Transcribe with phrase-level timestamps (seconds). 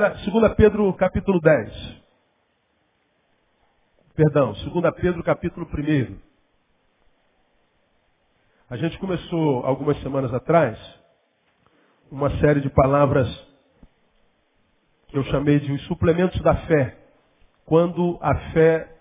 [0.00, 2.02] Primeira, 2 Pedro capítulo 10.
[4.14, 6.18] Perdão, 2 Pedro capítulo 1.
[8.70, 10.78] A gente começou algumas semanas atrás
[12.10, 13.28] uma série de palavras
[15.08, 16.96] que eu chamei de os suplementos da fé,
[17.66, 18.96] quando a fé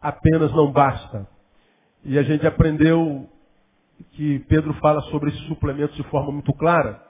[0.00, 1.28] apenas não basta.
[2.02, 3.30] E a gente aprendeu
[4.12, 7.05] que Pedro fala sobre esses suplementos de forma muito clara.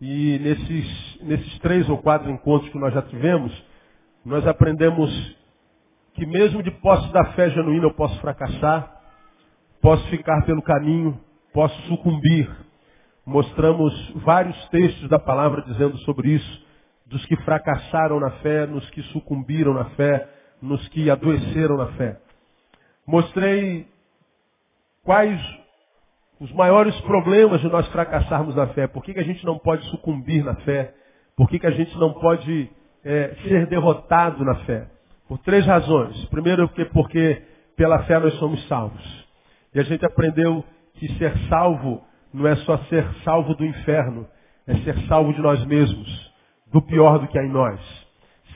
[0.00, 3.52] E nesses, nesses três ou quatro encontros que nós já tivemos,
[4.24, 5.10] nós aprendemos
[6.14, 9.00] que mesmo de posse da fé genuína eu posso fracassar,
[9.80, 11.20] posso ficar pelo caminho,
[11.52, 12.50] posso sucumbir.
[13.26, 16.66] Mostramos vários textos da palavra dizendo sobre isso,
[17.06, 20.28] dos que fracassaram na fé, nos que sucumbiram na fé,
[20.62, 22.18] nos que adoeceram na fé.
[23.06, 23.86] Mostrei
[25.02, 25.59] quais
[26.40, 28.86] os maiores problemas de nós fracassarmos na fé.
[28.86, 30.94] Por que, que a gente não pode sucumbir na fé?
[31.36, 32.70] Por que, que a gente não pode
[33.04, 34.86] é, ser derrotado na fé?
[35.28, 36.24] Por três razões.
[36.26, 37.42] Primeiro, porque, porque
[37.76, 39.28] pela fé nós somos salvos.
[39.74, 42.02] E a gente aprendeu que ser salvo
[42.32, 44.26] não é só ser salvo do inferno,
[44.66, 46.32] é ser salvo de nós mesmos,
[46.72, 47.80] do pior do que há em nós.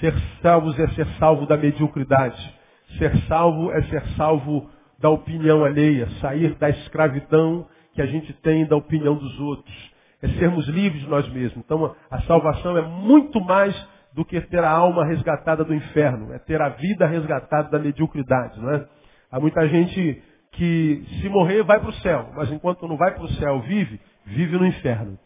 [0.00, 2.55] Ser salvos é ser salvo da mediocridade.
[2.98, 4.70] Ser salvo é ser salvo
[5.05, 9.92] da opinião alheia, sair da escravidão que a gente tem da opinião dos outros.
[10.22, 11.62] É sermos livres nós mesmos.
[11.62, 13.77] Então a salvação é muito mais
[14.14, 18.58] do que ter a alma resgatada do inferno, é ter a vida resgatada da mediocridade,
[18.58, 18.89] não é?
[19.30, 23.24] Há muita gente que se morrer vai para o céu, mas enquanto não vai para
[23.24, 25.18] o céu vive, vive no inferno.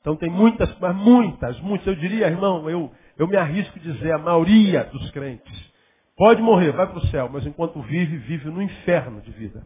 [0.00, 4.10] Então tem muitas, mas muitas, muitas, eu diria, irmão, eu, eu me arrisco a dizer,
[4.10, 5.69] a maioria dos crentes,
[6.20, 9.62] pode morrer, vai para o céu, mas enquanto vive, vive no inferno de vida.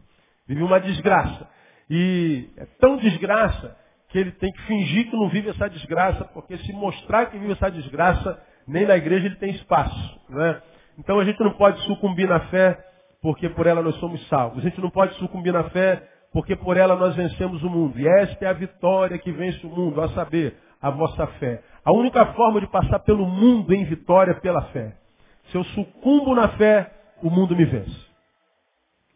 [0.46, 1.48] Vive uma desgraça.
[1.90, 3.76] E é tão desgraça
[4.08, 7.54] que ele tem que fingir que não vive essa desgraça, porque se mostrar que vive
[7.54, 10.20] essa desgraça, nem na igreja ele tem espaço.
[10.28, 10.62] Né?
[10.96, 12.78] Então a gente não pode sucumbir na fé,
[13.20, 14.58] porque por ela nós somos salvos.
[14.58, 17.98] A gente não pode sucumbir na fé, porque por ela nós vencemos o mundo.
[17.98, 21.64] E esta é a vitória que vence o mundo, a saber, a vossa fé.
[21.84, 25.02] A única forma de passar pelo mundo em vitória é pela fé.
[25.46, 28.04] Se eu sucumbo na fé, o mundo me vence.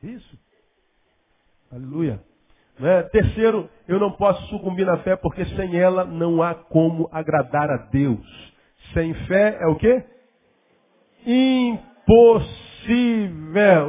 [0.03, 0.39] Isso.
[1.71, 2.23] Aleluia.
[2.79, 3.03] Né?
[3.05, 7.77] Terceiro, eu não posso sucumbir na fé porque sem ela não há como agradar a
[7.77, 8.55] Deus.
[8.95, 10.05] Sem fé é o quê?
[11.27, 12.49] Impossível.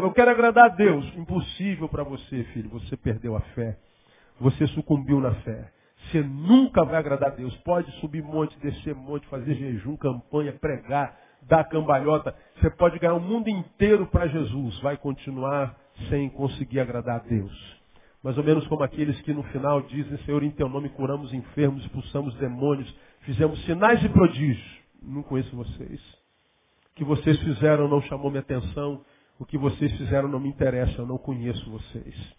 [0.01, 1.06] Eu quero agradar a Deus.
[1.16, 2.69] Impossível para você, filho.
[2.69, 3.77] Você perdeu a fé.
[4.39, 5.71] Você sucumbiu na fé.
[6.06, 7.56] Você nunca vai agradar a Deus.
[7.57, 12.35] Pode subir monte, descer monte, fazer jejum, campanha, pregar, dar cambalhota.
[12.55, 14.79] Você pode ganhar o mundo inteiro para Jesus.
[14.79, 15.75] Vai continuar
[16.09, 17.79] sem conseguir agradar a Deus.
[18.23, 21.83] Mais ou menos como aqueles que no final dizem, Senhor, em teu nome curamos enfermos,
[21.83, 24.79] expulsamos demônios, fizemos sinais e prodígios.
[25.01, 26.01] Não conheço vocês.
[26.91, 29.01] O que vocês fizeram não chamou minha atenção.
[29.39, 32.35] O que vocês fizeram não me interessa, eu não conheço vocês.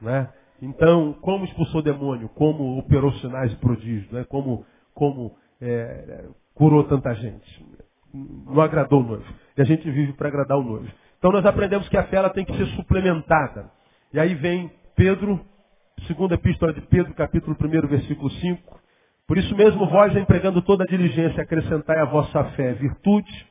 [0.00, 0.28] Né?
[0.60, 2.28] Então, como expulsou demônio?
[2.30, 4.10] Como operou sinais e prodígios?
[4.10, 4.24] Né?
[4.24, 7.64] Como, como é, curou tanta gente?
[8.12, 9.34] Não agradou o noivo.
[9.56, 10.88] E a gente vive para agradar o noivo.
[11.18, 13.70] Então nós aprendemos que a fé ela tem que ser suplementada.
[14.12, 15.40] E aí vem Pedro,
[16.06, 18.80] segunda epístola de Pedro, capítulo 1, versículo 5.
[19.26, 23.50] Por isso mesmo, vós, empregando toda a diligência, acrescentai a vossa fé virtude,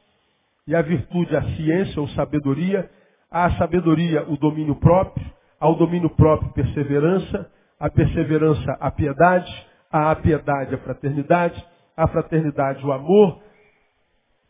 [0.68, 2.88] e a virtude a ciência ou sabedoria,
[3.32, 5.26] a sabedoria o domínio próprio,
[5.60, 7.50] ao domínio próprio perseverança,
[7.80, 11.66] a perseverança a piedade, a piedade a fraternidade,
[11.98, 13.42] a fraternidade o amor,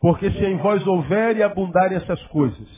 [0.00, 2.68] porque se em vós houverem e abundarem essas coisas,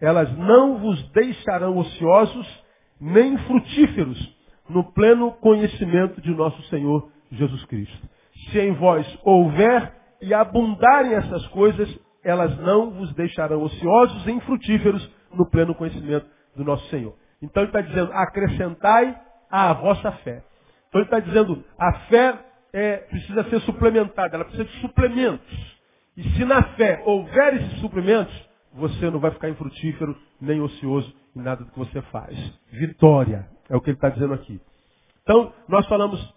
[0.00, 2.64] elas não vos deixarão ociosos,
[3.00, 4.36] nem frutíferos
[4.68, 8.08] no pleno conhecimento de nosso Senhor Jesus Cristo.
[8.50, 11.88] Se em vós houver e abundarem essas coisas,
[12.24, 16.26] elas não vos deixarão ociosos e infrutíferos no pleno conhecimento
[16.56, 17.14] do nosso Senhor.
[17.40, 20.42] Então ele está dizendo, acrescentai à vossa fé.
[20.88, 22.38] Então ele está dizendo, a fé
[22.72, 25.73] é, precisa ser suplementada, ela precisa de suplementos.
[26.16, 28.34] E se na fé houver esses suplementos,
[28.72, 32.36] você não vai ficar infrutífero nem ocioso em nada do que você faz.
[32.70, 34.60] Vitória, é o que ele está dizendo aqui.
[35.22, 36.34] Então, nós falamos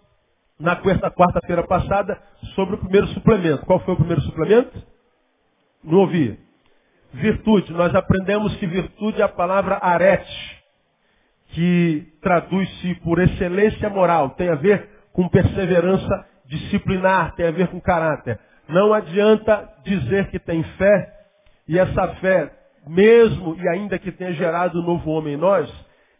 [0.58, 2.20] na quarta-feira passada
[2.54, 3.64] sobre o primeiro suplemento.
[3.66, 4.82] Qual foi o primeiro suplemento?
[5.84, 6.38] Não ouvi.
[7.12, 7.72] Virtude.
[7.72, 10.62] Nós aprendemos que virtude é a palavra arete,
[11.48, 17.80] que traduz-se por excelência moral, tem a ver com perseverança disciplinar, tem a ver com
[17.80, 18.38] caráter.
[18.68, 21.12] Não adianta dizer que tem fé
[21.66, 22.52] e essa fé
[22.86, 25.70] mesmo e ainda que tenha gerado um novo homem em nós,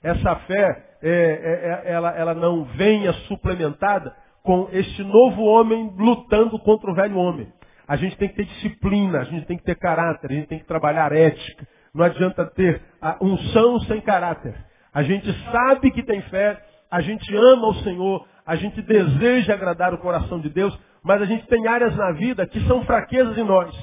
[0.02, 6.58] essa fé, é, é, é, ela, ela não venha suplementada com este novo homem lutando
[6.60, 7.52] contra o velho homem.
[7.86, 10.58] A gente tem que ter disciplina, a gente tem que ter caráter, a gente tem
[10.58, 11.66] que trabalhar ética.
[11.94, 12.82] Não adianta ter
[13.20, 14.54] unção sem caráter.
[14.92, 19.92] A gente sabe que tem fé, a gente ama o Senhor, a gente deseja agradar
[19.94, 23.44] o coração de Deus, mas a gente tem áreas na vida que são fraquezas em
[23.44, 23.74] nós.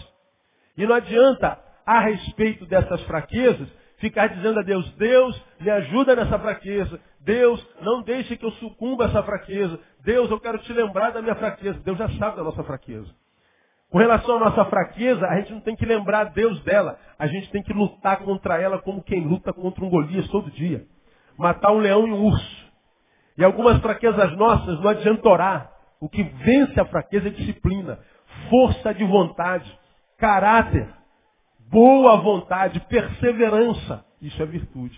[0.77, 3.67] E não adianta, a respeito dessas fraquezas,
[3.97, 6.99] ficar dizendo a Deus, Deus, me ajuda nessa fraqueza.
[7.21, 9.79] Deus, não deixe que eu sucumba a essa fraqueza.
[10.03, 11.79] Deus, eu quero te lembrar da minha fraqueza.
[11.83, 13.09] Deus já sabe da nossa fraqueza.
[13.89, 16.99] Com relação à nossa fraqueza, a gente não tem que lembrar Deus dela.
[17.17, 20.85] A gente tem que lutar contra ela como quem luta contra um Golias todo dia.
[21.37, 22.65] Matar um leão e um urso.
[23.37, 25.71] E algumas fraquezas nossas não adianta orar.
[25.99, 27.99] O que vence a fraqueza é disciplina,
[28.49, 29.79] força de vontade,
[30.17, 30.87] caráter,
[31.69, 34.05] boa vontade, perseverança.
[34.21, 34.97] Isso é virtude.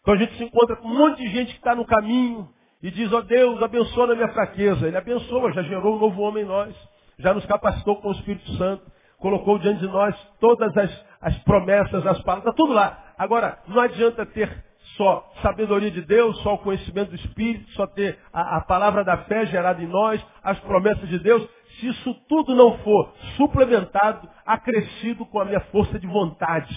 [0.00, 2.48] Então a gente se encontra com um monte de gente que está no caminho
[2.82, 4.86] e diz, ó oh Deus, abençoa a minha fraqueza.
[4.86, 6.74] Ele abençoa, já gerou um novo homem em nós,
[7.18, 8.84] já nos capacitou com o Espírito Santo,
[9.18, 13.14] colocou diante de nós todas as, as promessas, as palavras, está tudo lá.
[13.16, 14.64] Agora, não adianta ter
[14.96, 19.18] só sabedoria de Deus, só o conhecimento do Espírito, só ter a, a palavra da
[19.18, 21.46] fé gerada em nós, as promessas de Deus,
[21.78, 26.74] se isso tudo não for suplementado, acrescido com a minha força de vontade.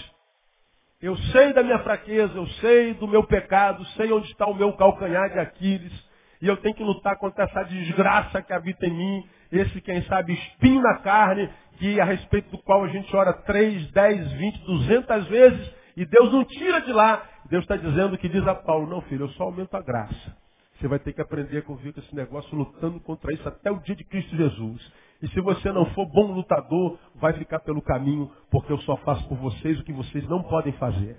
[1.00, 4.72] Eu sei da minha fraqueza, eu sei do meu pecado, sei onde está o meu
[4.72, 6.08] calcanhar de Aquiles,
[6.42, 10.32] e eu tenho que lutar contra essa desgraça que habita em mim, esse, quem sabe,
[10.32, 11.48] espinho na carne,
[11.78, 16.32] que a respeito do qual a gente ora 3, 10, 20, 200 vezes, e Deus
[16.32, 17.22] não tira de lá.
[17.48, 20.36] Deus está dizendo que diz a Paulo, não filho, eu só aumento a graça.
[20.78, 23.80] Você vai ter que aprender a conviver com esse negócio lutando contra isso até o
[23.80, 24.92] dia de Cristo Jesus.
[25.20, 29.26] E se você não for bom lutador, vai ficar pelo caminho, porque eu só faço
[29.28, 31.16] por vocês o que vocês não podem fazer.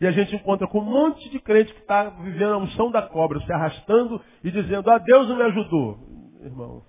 [0.00, 3.02] E a gente encontra com um monte de crente que está vivendo a unção da
[3.02, 5.98] cobra, se arrastando e dizendo, ah, Deus não me ajudou.
[6.40, 6.82] Irmão,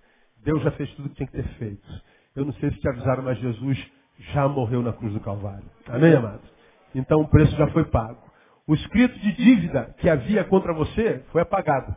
[0.44, 1.88] Deus já fez tudo o que tinha que ter feito.
[2.36, 3.92] Eu não sei se te avisaram, mas Jesus
[4.34, 5.69] já morreu na cruz do Calvário.
[5.88, 6.51] Amém, amados?
[6.94, 8.23] Então o preço já foi pago.
[8.68, 11.95] O escrito de dívida que havia contra você foi apagado.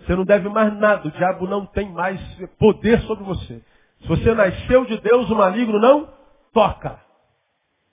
[0.00, 2.20] Você não deve mais nada, o diabo não tem mais
[2.58, 3.62] poder sobre você.
[4.00, 6.08] Se você nasceu de Deus, o maligno não
[6.52, 7.00] toca.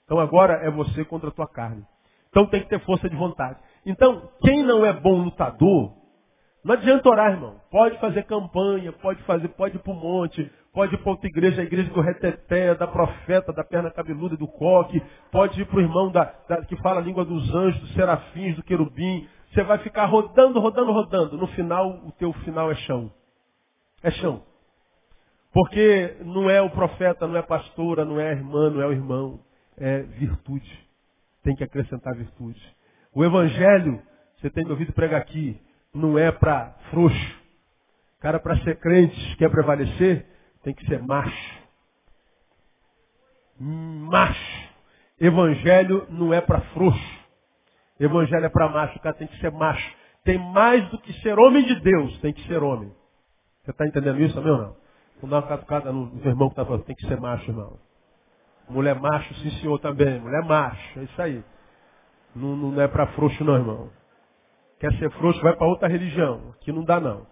[0.04, 1.84] Então agora é você contra a tua carne.
[2.30, 3.58] Então tem que ter força de vontade.
[3.84, 5.92] Então, quem não é bom lutador,
[6.64, 7.60] não adianta orar, irmão.
[7.70, 11.62] Pode fazer campanha, pode fazer, pode ir para o monte, pode ir para outra igreja,
[11.62, 15.02] a igreja do reteté, da profeta, da perna cabeluda, do coque,
[15.32, 18.56] pode ir para o irmão da, da, que fala a língua dos anjos, dos serafins,
[18.56, 21.38] do querubim, você vai ficar rodando, rodando, rodando.
[21.38, 23.10] No final, o teu final é chão.
[24.02, 24.42] É chão.
[25.50, 28.86] Porque não é o profeta, não é a pastora, não é a irmã, não é
[28.86, 29.40] o irmão.
[29.78, 30.86] É virtude.
[31.42, 32.60] Tem que acrescentar virtude.
[33.14, 34.02] O evangelho,
[34.36, 35.58] você tem me ouvido pregar aqui,
[35.94, 37.40] não é para frouxo.
[38.20, 40.35] Cara, para ser crente, quer prevalecer,
[40.66, 41.58] tem que ser macho.
[43.56, 44.68] Macho.
[45.20, 47.20] Evangelho não é para frouxo.
[48.00, 49.96] Evangelho é para macho, o cara tem que ser macho.
[50.24, 52.92] Tem mais do que ser homem de Deus, tem que ser homem.
[53.62, 54.76] Você está entendendo isso também ou não?
[55.20, 57.78] Vamos dar uma catucada no, no irmão que está falando, tem que ser macho, irmão.
[58.68, 60.18] Mulher macho, sim senhor também.
[60.18, 61.44] Mulher macho, é isso aí.
[62.34, 63.88] Não, não é para frouxo não, irmão.
[64.80, 66.54] Quer ser frouxo, vai para outra religião.
[66.56, 67.24] Aqui não dá não.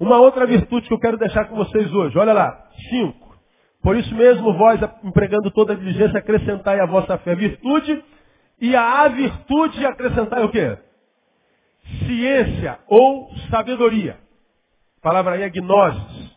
[0.00, 2.18] Uma outra virtude que eu quero deixar com vocês hoje.
[2.18, 2.68] Olha lá.
[2.88, 3.38] Cinco.
[3.82, 8.02] Por isso mesmo, vós, empregando toda a diligência, acrescentai a vossa fé virtude
[8.60, 10.78] e a virtude acrescentar o quê?
[12.06, 14.18] Ciência ou sabedoria.
[14.98, 16.30] A palavra aí é gnosis.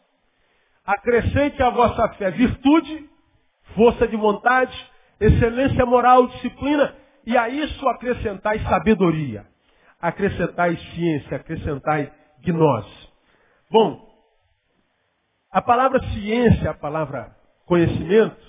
[0.85, 3.09] Acrescente a vossa fé virtude,
[3.75, 4.73] força de vontade,
[5.19, 9.45] excelência moral, disciplina, e a isso acrescentai sabedoria.
[10.01, 13.02] Acrescentai ciência, acrescentai gnose.
[13.73, 14.07] Bom,
[15.49, 18.39] a palavra ciência, a palavra conhecimento,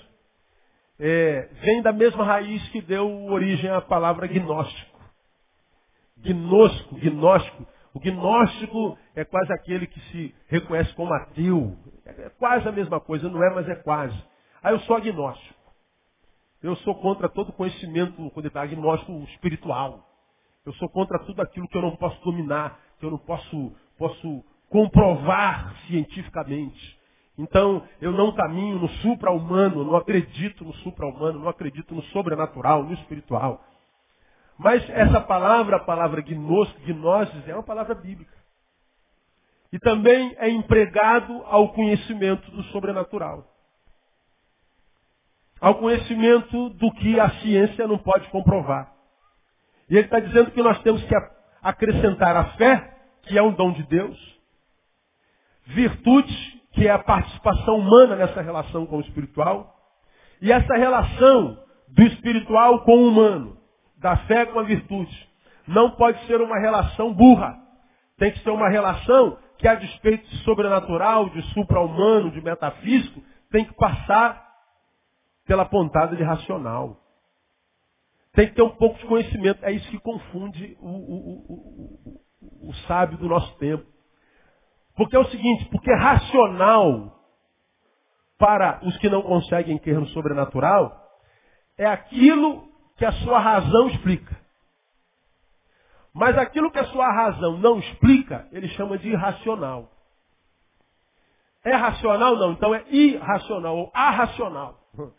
[0.99, 4.99] é, vem da mesma raiz que deu origem à palavra gnóstico.
[6.17, 7.65] Gnosco, gnóstico.
[7.91, 11.75] O gnóstico é quase aquele que se reconhece como ateu.
[12.05, 14.23] É quase a mesma coisa, não é, mas é quase.
[14.61, 15.59] Aí eu sou agnóstico.
[16.61, 20.07] Eu sou contra todo conhecimento, quando está agnóstico espiritual.
[20.63, 24.45] Eu sou contra tudo aquilo que eu não posso dominar, que eu não posso, posso
[24.75, 26.99] comprovar cientificamente.
[27.37, 32.93] Então, eu não caminho no supra-humano, não acredito no supra-humano, não acredito no sobrenatural, no
[32.93, 33.63] espiritual.
[34.57, 38.35] Mas essa palavra, a palavra gnosco, gnosis, é uma palavra bíblica.
[39.71, 43.47] E também é empregado ao conhecimento do sobrenatural.
[45.61, 48.93] Ao conhecimento do que a ciência não pode comprovar.
[49.89, 51.15] E ele está dizendo que nós temos que
[51.61, 54.34] acrescentar a fé, que é um dom de Deus,
[55.65, 59.75] virtude, que é a participação humana nessa relação com o espiritual,
[60.41, 61.57] e essa relação
[61.87, 63.57] do espiritual com o humano,
[63.97, 65.29] da fé com a virtude,
[65.67, 67.57] não pode ser uma relação burra.
[68.17, 73.65] Tem que ser uma relação que, a despeito de sobrenatural, de supra-humano, de metafísico, tem
[73.65, 74.45] que passar
[75.45, 76.99] pela pontada de racional.
[78.33, 79.63] Tem que ter um pouco de conhecimento.
[79.63, 82.19] É isso que confunde o, o,
[82.51, 83.85] o, o sábio do nosso tempo.
[84.95, 87.11] Porque é o seguinte, porque racional
[88.37, 91.01] para os que não conseguem crer no sobrenatural
[91.77, 94.35] é aquilo que a sua razão explica.
[96.13, 99.91] Mas aquilo que a sua razão não explica, ele chama de irracional.
[101.61, 102.37] É racional?
[102.37, 102.53] Não.
[102.53, 104.79] Então é irracional ou arracional.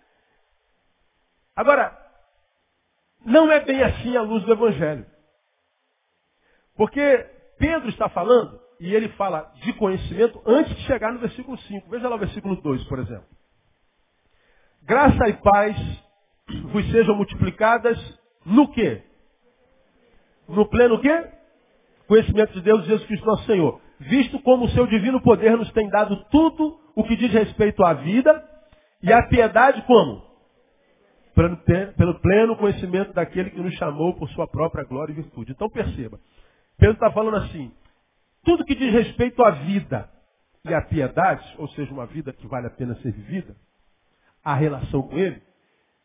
[1.55, 1.95] Agora,
[3.25, 5.05] não é bem assim a luz do Evangelho.
[6.77, 7.19] Porque
[7.59, 11.91] Pedro está falando, e ele fala de conhecimento antes de chegar no versículo 5.
[11.91, 13.27] Veja lá o versículo 2, por exemplo.
[14.83, 15.77] Graça e paz
[16.73, 17.99] vos sejam multiplicadas
[18.45, 19.03] no quê?
[20.49, 21.29] No pleno quê?
[22.07, 23.81] Conhecimento de Deus, Jesus Cristo nosso Senhor.
[23.99, 27.95] Visto como o seu divino poder nos tem dado tudo o que diz respeito à
[27.95, 28.45] vida
[29.03, 30.25] e à piedade como?
[31.35, 35.53] Pelo pleno conhecimento daquele que nos chamou por sua própria glória e virtude.
[35.53, 36.19] Então perceba.
[36.79, 37.73] Pedro está falando assim,
[38.47, 40.09] tudo que diz respeito à vida
[40.65, 43.57] e à piedade, ou seja, uma vida que vale a pena ser vivida,
[44.43, 45.43] a relação com ele,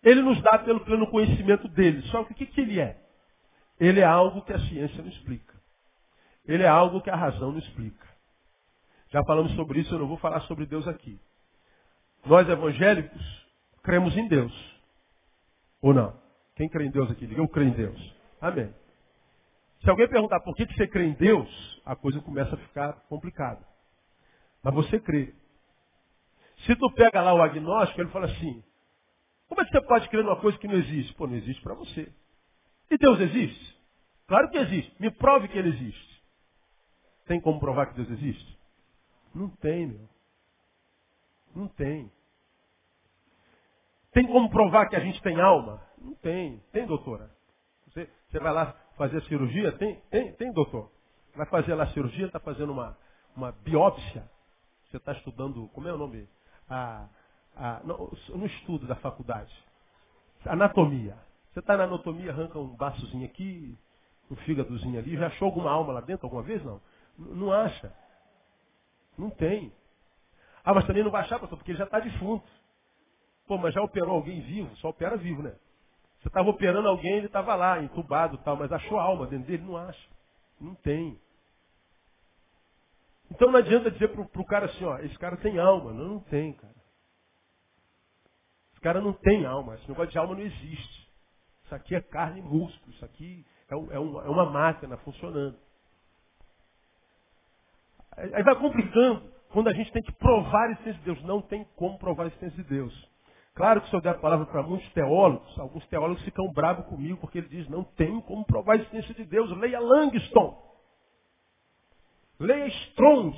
[0.03, 2.01] ele nos dá pelo pleno conhecimento dele.
[2.07, 2.99] Só que o que, que ele é?
[3.79, 5.53] Ele é algo que a ciência não explica.
[6.47, 8.07] Ele é algo que a razão não explica.
[9.11, 11.19] Já falamos sobre isso, eu não vou falar sobre Deus aqui.
[12.25, 13.47] Nós evangélicos
[13.83, 14.81] cremos em Deus.
[15.79, 16.19] Ou não?
[16.55, 17.27] Quem crê em Deus aqui?
[17.27, 18.15] Diga, eu creio em Deus.
[18.41, 18.73] Amém.
[19.81, 23.65] Se alguém perguntar por que você crê em Deus, a coisa começa a ficar complicada.
[24.63, 25.33] Mas você crê.
[26.65, 28.63] Se tu pega lá o agnóstico, ele fala assim,
[29.47, 31.13] como é que você pode crer numa coisa que não existe?
[31.15, 32.11] Pô, não existe para você.
[32.91, 33.81] E Deus existe?
[34.27, 34.95] Claro que existe.
[35.01, 36.23] Me prove que ele existe.
[37.25, 38.59] Tem como provar que Deus existe?
[39.33, 40.09] Não tem, meu.
[41.55, 42.11] Não tem.
[44.11, 45.81] Tem como provar que a gente tem alma?
[45.97, 46.59] Não tem.
[46.71, 47.31] Tem, doutora?
[47.87, 49.71] Você, você vai lá fazer cirurgia?
[49.73, 50.91] Tem, tem, tem, doutor.
[51.35, 52.97] Vai fazer lá cirurgia, está fazendo uma,
[53.35, 54.29] uma biópsia.
[54.89, 56.27] Você está estudando, como é o nome?
[56.69, 57.07] A,
[57.55, 59.53] a, no, no, estudo da faculdade.
[60.45, 61.17] Anatomia.
[61.51, 63.77] Você está na anatomia, arranca um baçozinho aqui,
[64.29, 65.17] um fígadozinho ali.
[65.17, 66.63] Já achou alguma alma lá dentro alguma vez?
[66.63, 66.81] Não.
[67.17, 67.93] Não acha.
[69.17, 69.71] Não tem.
[70.63, 72.47] Ah, mas também não vai achar, pastor, porque ele já está defunto.
[73.47, 74.75] Pô, mas já operou alguém vivo?
[74.77, 75.55] Só opera vivo, né?
[76.21, 79.63] Você estava operando alguém, ele estava lá, entubado tal, mas achou a alma dentro dele?
[79.63, 80.07] Não acha.
[80.59, 81.19] Não tem.
[83.31, 85.91] Então não adianta dizer para o cara assim, ó, esse cara tem alma.
[85.91, 86.75] Não, não tem, cara.
[88.71, 89.75] Esse cara não tem alma.
[89.75, 91.11] Esse negócio de alma não existe.
[91.63, 92.91] Isso aqui é carne e músculo.
[92.91, 95.57] Isso aqui é, é, um, é uma máquina funcionando.
[98.15, 101.23] Aí vai complicando quando a gente tem que provar a existência de Deus.
[101.23, 103.10] Não tem como provar a existência de Deus.
[103.53, 107.17] Claro que se eu der a palavra para muitos teólogos, alguns teólogos ficam bravos comigo
[107.19, 109.51] porque ele diz, não tem como provar a existência de Deus.
[109.57, 110.57] Leia Langston.
[112.39, 113.37] Leia Strong.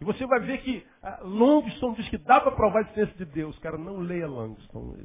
[0.00, 3.24] E você vai ver que uh, Langston diz que dá para provar a existência de
[3.26, 3.56] Deus.
[3.58, 4.96] Cara, não leia Langston.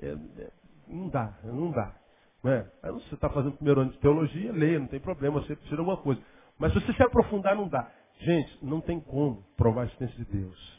[0.00, 0.50] É, é,
[0.88, 1.94] não dá, não dá.
[2.42, 2.70] Não é?
[2.82, 5.96] Você está fazendo primeiro ano de teologia, leia, não tem problema, você precisa de alguma
[5.98, 6.20] coisa.
[6.58, 7.90] Mas se você se aprofundar, não dá.
[8.18, 10.73] Gente, não tem como provar a existência de Deus.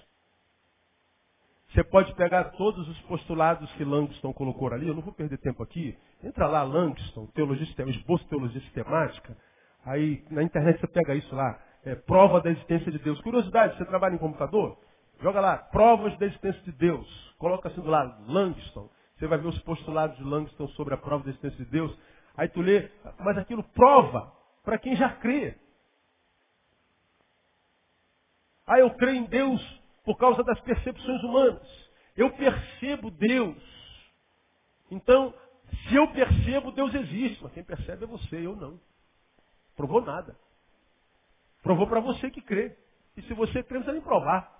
[1.76, 5.62] Você pode pegar todos os postulados que Langston colocou ali, eu não vou perder tempo
[5.62, 5.94] aqui.
[6.24, 9.36] Entra lá, Langston, teologia, esboço teologia sistemática.
[9.84, 13.20] Aí na internet você pega isso lá, é, prova da existência de Deus.
[13.20, 14.80] Curiosidade, você trabalha em computador?
[15.22, 17.36] Joga lá, provas da existência de Deus.
[17.38, 18.90] Coloca assim do lado, Langston.
[19.18, 21.94] Você vai ver os postulados de Langston sobre a prova da existência de Deus.
[22.38, 22.90] Aí tu lê,
[23.20, 24.32] mas aquilo prova
[24.64, 25.58] para quem já crê.
[28.66, 31.90] Ah, eu creio em Deus por causa das percepções humanas.
[32.16, 33.58] Eu percebo Deus.
[34.90, 35.34] Então,
[35.88, 37.44] se eu percebo, Deus existe.
[37.44, 38.80] Mas quem percebe é você, eu não.
[39.76, 40.38] Provou nada.
[41.62, 42.78] Provou para você que crê.
[43.18, 44.54] E se você crê, precisa nem provar.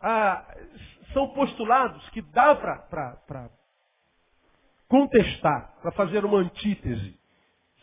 [0.00, 0.56] Ah,
[1.12, 3.50] são postulados que dá para
[4.88, 7.18] contestar, para fazer uma antítese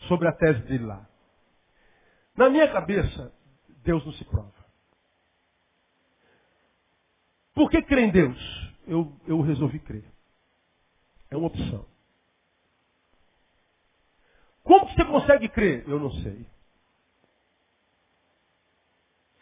[0.06, 1.06] sobre a tese dele lá.
[2.36, 3.32] Na minha cabeça,
[3.82, 4.59] Deus não se prova.
[7.54, 8.38] Por que crer em Deus?
[8.86, 10.04] Eu, eu resolvi crer.
[11.30, 11.86] É uma opção.
[14.62, 15.88] Como que você consegue crer?
[15.88, 16.46] Eu não sei.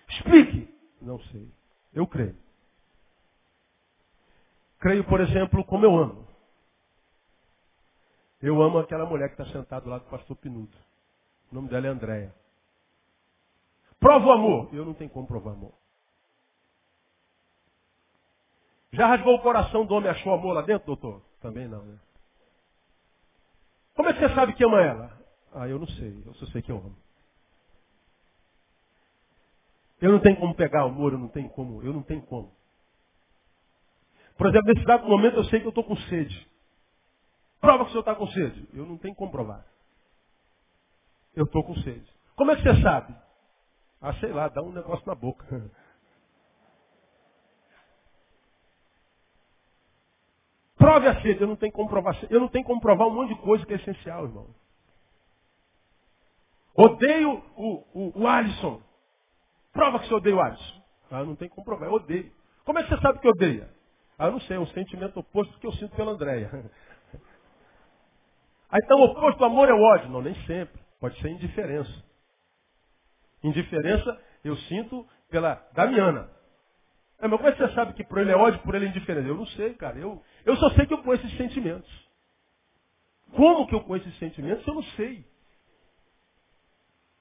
[0.09, 0.75] Explique.
[1.01, 1.51] Não sei.
[1.93, 2.37] Eu creio.
[4.79, 6.27] Creio, por exemplo, como eu amo.
[8.41, 10.77] Eu amo aquela mulher que está sentada lá do pastor Pinudo.
[11.51, 12.35] O nome dela é Andréia.
[13.99, 14.69] Prova o amor.
[14.73, 15.73] Eu não tenho como provar amor.
[18.93, 21.23] Já rasgou o coração do homem achou amor lá dentro, doutor?
[21.41, 21.99] Também não, né?
[23.95, 25.21] Como é que você sabe que ama ela?
[25.53, 26.23] Ah, eu não sei.
[26.27, 26.97] Eu só sei que eu amo.
[30.01, 31.83] Eu não tenho como pegar amor, eu não tenho como.
[31.83, 32.55] Eu não tenho como.
[34.37, 36.49] Por exemplo, nesse dado momento eu sei que eu estou com sede.
[37.61, 38.69] Prova que o senhor está com sede.
[38.75, 39.67] Eu não tenho como provar.
[41.35, 42.13] Eu estou com sede.
[42.37, 43.15] Como é que você sabe?
[44.01, 45.45] Ah, sei lá, dá um negócio na boca.
[50.79, 52.17] Prove a sede, eu não tenho como provar.
[52.31, 54.47] Eu não tenho como provar um monte de coisa que é essencial, irmão.
[56.75, 58.81] Odeio o, o, o Alisson.
[59.73, 60.83] Prova que você odeia o Alisson.
[61.11, 62.33] Ah, não tem como eu odeio.
[62.65, 63.69] Como é que você sabe que odeia?
[64.17, 66.51] Ah, eu não sei, é um sentimento oposto que eu sinto pela Andréia.
[68.71, 70.11] Ah, então oposto do amor é o ódio.
[70.11, 70.79] Não, nem sempre.
[71.01, 71.91] Pode ser indiferença.
[73.43, 76.29] Indiferença eu sinto pela Damiana.
[77.19, 78.89] É, mas como é que você sabe que por ele é ódio, por ele é
[78.89, 79.27] indiferença?
[79.27, 79.99] Eu não sei, cara.
[79.99, 82.09] Eu, eu só sei que eu conheço esses sentimentos.
[83.35, 84.67] Como que eu conheço esses sentimentos?
[84.67, 85.25] Eu não sei.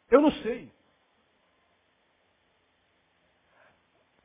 [0.09, 0.71] Eu não sei.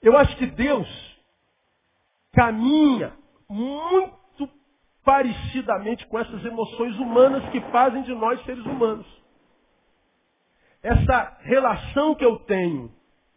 [0.01, 0.88] Eu acho que Deus
[2.33, 3.16] caminha
[3.49, 4.49] muito
[5.05, 9.07] parecidamente com essas emoções humanas que fazem de nós seres humanos.
[10.83, 12.93] Essa relação que eu tenho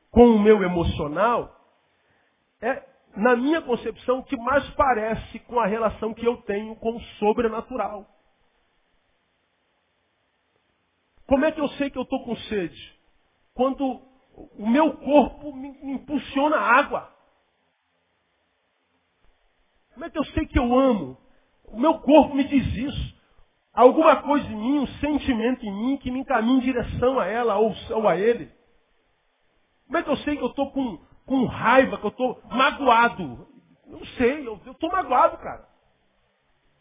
[0.09, 1.51] com o meu emocional
[2.61, 2.83] é,
[3.15, 8.05] na minha concepção, que mais parece com a relação que eu tenho com o sobrenatural.
[11.27, 12.99] Como é que eu sei que eu estou com sede?
[13.53, 14.01] Quando
[14.57, 17.11] o meu corpo me, impulsiona água.
[19.93, 21.17] Como é que eu sei que eu amo?
[21.65, 23.15] O meu corpo me diz isso.
[23.73, 27.57] Alguma coisa em mim, um sentimento em mim que me encaminha em direção a ela
[27.57, 28.51] ou a ele.
[29.85, 33.47] Como é que eu sei que eu estou com, com raiva, que eu estou magoado?
[33.87, 35.67] Não sei, eu estou magoado, cara.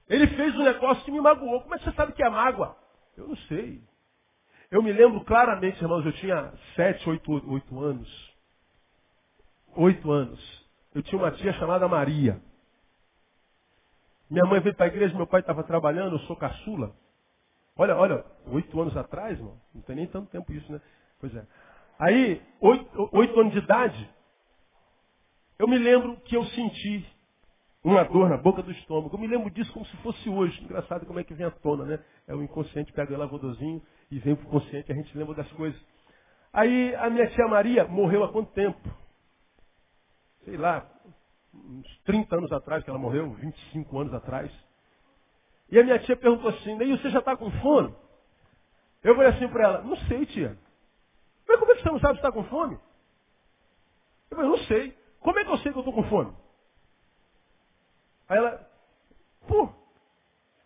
[0.09, 1.62] Ele fez um negócio que me magoou.
[1.62, 2.76] Como é que você sabe que é mágoa?
[3.16, 3.83] Eu não sei.
[4.70, 8.35] Eu me lembro claramente, irmãos, eu tinha sete, oito, oito anos.
[9.76, 10.64] Oito anos.
[10.94, 12.40] Eu tinha uma tia chamada Maria.
[14.30, 16.94] Minha mãe veio para a igreja, meu pai estava trabalhando, eu sou caçula.
[17.76, 20.80] Olha, olha, oito anos atrás, irmão, não tem nem tanto tempo isso, né?
[21.20, 21.46] Pois é.
[21.98, 24.11] Aí, oito, oito anos de idade,
[25.64, 27.07] eu me lembro que eu senti
[27.83, 29.16] uma dor na boca do estômago.
[29.16, 30.62] Eu me lembro disso como se fosse hoje.
[30.62, 32.05] Engraçado como é que vem à tona, né?
[32.27, 35.50] É o inconsciente, pega o lavodozinho e vem para o consciente, a gente lembra das
[35.53, 35.81] coisas.
[36.53, 38.79] Aí a minha tia Maria morreu há quanto tempo?
[40.44, 40.87] Sei lá,
[41.55, 44.53] uns 30 anos atrás que ela morreu, 25 anos atrás.
[45.70, 47.94] E a minha tia perguntou assim, e você já está com fome?
[49.03, 50.59] Eu falei assim para ela, não sei, tia.
[51.48, 52.79] Mas como é que você não sabe se está com fome?
[54.31, 55.04] Eu falei, não sei.
[55.24, 56.37] Como é que eu sei que eu estou com fome?
[58.28, 58.70] Aí ela,
[59.48, 59.70] pô,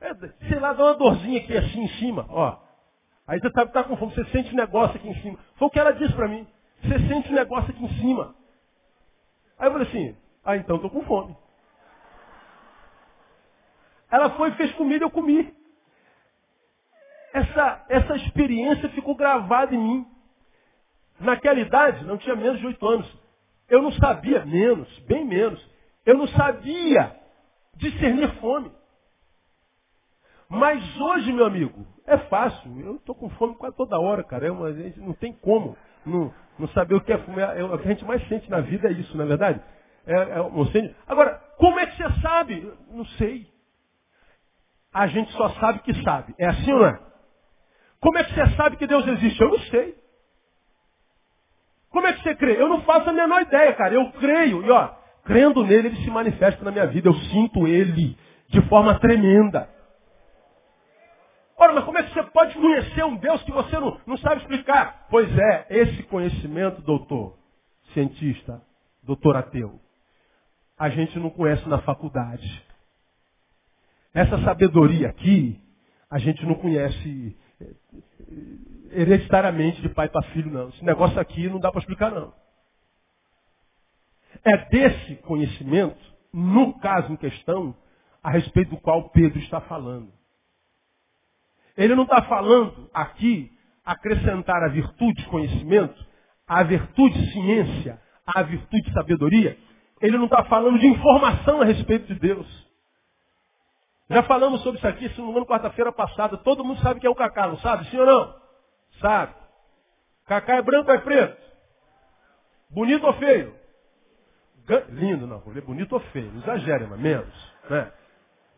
[0.00, 0.14] é,
[0.48, 2.58] sei lá, dá uma dorzinha aqui assim em cima, ó.
[3.24, 5.38] Aí você sabe que tá com fome, você sente negócio aqui em cima.
[5.54, 6.44] Foi o que ela disse para mim.
[6.82, 8.34] Você sente negócio aqui em cima.
[9.56, 11.36] Aí eu falei assim, ah, então estou com fome.
[14.10, 15.54] Ela foi fez comida, eu comi.
[17.32, 20.06] Essa, essa experiência ficou gravada em mim.
[21.20, 23.27] Naquela idade, não tinha menos de oito anos.
[23.68, 25.62] Eu não sabia, menos, bem menos.
[26.07, 27.14] Eu não sabia
[27.76, 28.72] discernir fome.
[30.48, 32.81] Mas hoje, meu amigo, é fácil.
[32.81, 34.46] Eu estou com fome quase toda hora, cara.
[34.46, 35.76] É uma, não tem como
[36.07, 37.42] não, não saber o que é fome.
[37.42, 39.61] É, o que a gente mais sente na vida é isso, não é verdade?
[40.07, 42.72] É, é, é Agora, como é que você sabe?
[42.90, 43.46] Não sei.
[44.92, 46.35] A gente só sabe que sabe.
[46.38, 47.00] É assim ou não é?
[48.00, 49.40] Como é que você sabe que Deus existe?
[49.40, 49.97] Eu não sei.
[51.90, 52.61] Como é que você crê?
[52.61, 53.94] Eu não faço a menor ideia, cara.
[53.94, 54.64] Eu creio.
[54.64, 54.88] E ó,
[55.24, 57.09] crendo nele, ele se manifesta na minha vida.
[57.09, 58.16] Eu sinto ele
[58.48, 59.68] de forma tremenda.
[61.57, 64.42] Ora, mas como é que você pode conhecer um Deus que você não, não sabe
[64.42, 65.07] explicar?
[65.11, 67.37] Pois é, esse conhecimento, doutor,
[67.92, 68.62] cientista,
[69.03, 69.81] doutor ateu,
[70.79, 72.64] a gente não conhece na faculdade.
[74.14, 75.61] Essa sabedoria aqui,
[76.09, 77.74] a gente não conhece eh,
[78.92, 80.68] hereditariamente de pai para filho, não.
[80.68, 82.33] Esse negócio aqui não dá para explicar, não.
[84.44, 85.98] É desse conhecimento,
[86.33, 87.74] no caso em questão,
[88.22, 90.12] a respeito do qual Pedro está falando.
[91.77, 93.51] Ele não está falando aqui
[93.85, 96.07] acrescentar a virtude conhecimento,
[96.46, 99.57] a virtude ciência, a virtude de sabedoria,
[100.01, 102.68] ele não está falando de informação a respeito de Deus.
[104.11, 106.38] Já falamos sobre isso aqui, se não me engano, quarta-feira passada.
[106.38, 107.88] Todo mundo sabe que é o cacá, não sabe?
[107.90, 108.47] Sim ou não?
[109.00, 109.34] Sabe.
[110.26, 111.42] Cacá é branco ou é preto?
[112.70, 113.56] Bonito ou feio?
[114.90, 115.40] Lindo, não.
[115.40, 116.30] Vou ler bonito ou feio.
[116.32, 117.54] Não exagere, mas menos.
[117.70, 117.92] Né?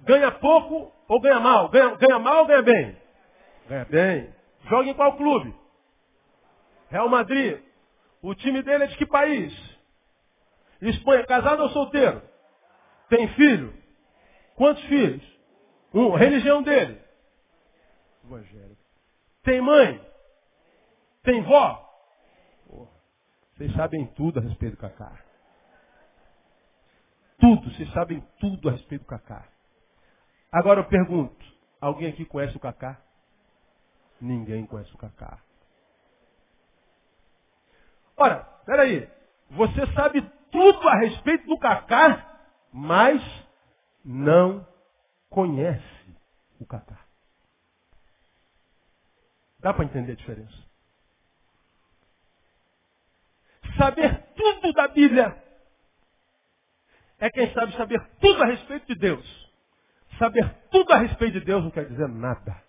[0.00, 1.68] Ganha pouco ou ganha mal?
[1.68, 2.96] Ganha, ganha mal ou ganha bem?
[3.68, 4.34] Ganha bem.
[4.68, 5.54] Joga em qual clube?
[6.88, 7.60] Real Madrid.
[8.20, 9.78] O time dele é de que país?
[10.82, 11.24] Espanha.
[11.26, 12.22] Casado ou solteiro?
[13.08, 13.72] Tem filho?
[14.56, 15.22] Quantos filhos?
[15.94, 16.10] Um.
[16.14, 17.00] Religião dele?
[18.24, 18.80] Evangélico.
[19.44, 20.09] Tem mãe?
[21.22, 21.86] Tem vó?
[23.60, 25.22] Vocês sabem tudo a respeito do Cacá.
[27.38, 29.46] Tudo, vocês sabem tudo a respeito do Cacá.
[30.50, 31.44] Agora eu pergunto,
[31.80, 33.00] alguém aqui conhece o Cacá?
[34.20, 35.38] Ninguém conhece o Cacá.
[38.16, 39.08] Ora, peraí.
[39.50, 42.40] Você sabe tudo a respeito do Cacá,
[42.72, 43.22] mas
[44.04, 44.66] não
[45.28, 46.16] conhece
[46.58, 46.98] o Cacá.
[49.58, 50.69] Dá para entender a diferença?
[53.80, 55.42] Saber tudo da Bíblia
[57.18, 59.50] é quem sabe saber tudo a respeito de Deus.
[60.18, 62.62] Saber tudo a respeito de Deus não quer dizer nada.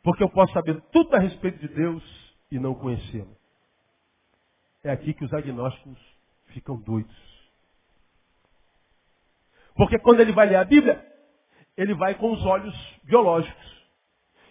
[0.00, 2.04] Porque eu posso saber tudo a respeito de Deus
[2.52, 3.36] e não conhecê-lo.
[4.84, 5.98] É aqui que os agnósticos
[6.46, 7.50] ficam doidos.
[9.74, 11.04] Porque quando ele vai ler a Bíblia,
[11.76, 13.80] ele vai com os olhos biológicos.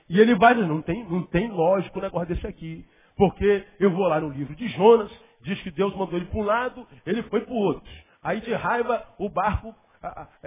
[0.09, 2.85] E ele vai, não tem, não tem lógico o negócio desse aqui.
[3.15, 6.43] Porque eu vou lá no livro de Jonas, diz que Deus mandou ele para um
[6.43, 7.89] lado, ele foi para o outro.
[8.21, 9.73] Aí de raiva o barco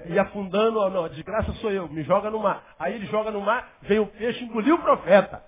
[0.06, 2.74] ia afundando, oh, não, desgraça sou eu, me joga no mar.
[2.78, 5.42] Aí ele joga no mar, vem o peixe, engoliu o profeta.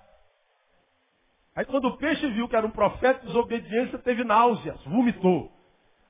[1.55, 5.51] Aí quando o peixe viu que era um profeta, desobediência, teve náuseas, vomitou.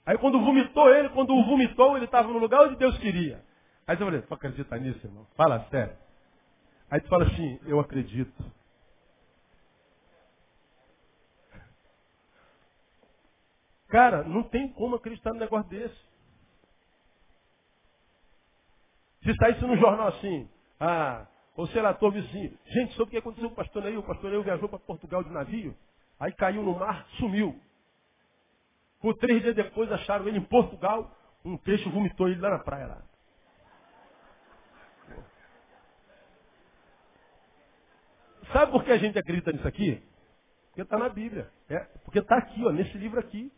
[0.06, 3.44] Aí quando vomitou ele, quando o vomitou, ele estava no lugar onde Deus queria.
[3.88, 5.28] Aí você fala, tu acredita nisso, irmão?
[5.36, 5.96] Fala sério.
[6.90, 8.44] Aí tu fala assim, eu acredito.
[13.96, 15.96] Cara, não tem como acreditar num negócio desse.
[19.24, 23.18] Se saísse no jornal assim, ah, ou sei lá, tô vizinho, gente, soube o que
[23.20, 24.02] aconteceu com o pastor Neil?
[24.02, 25.74] O pastor Neil viajou para Portugal de navio,
[26.20, 27.58] aí caiu no mar, sumiu.
[29.00, 31.10] Por três dias depois acharam ele em Portugal,
[31.46, 33.02] um peixe vomitou ele lá na praia lá.
[38.52, 40.04] Sabe por que a gente acredita nisso aqui?
[40.68, 41.50] Porque está na Bíblia.
[41.70, 43.50] É, porque está aqui, ó, nesse livro aqui.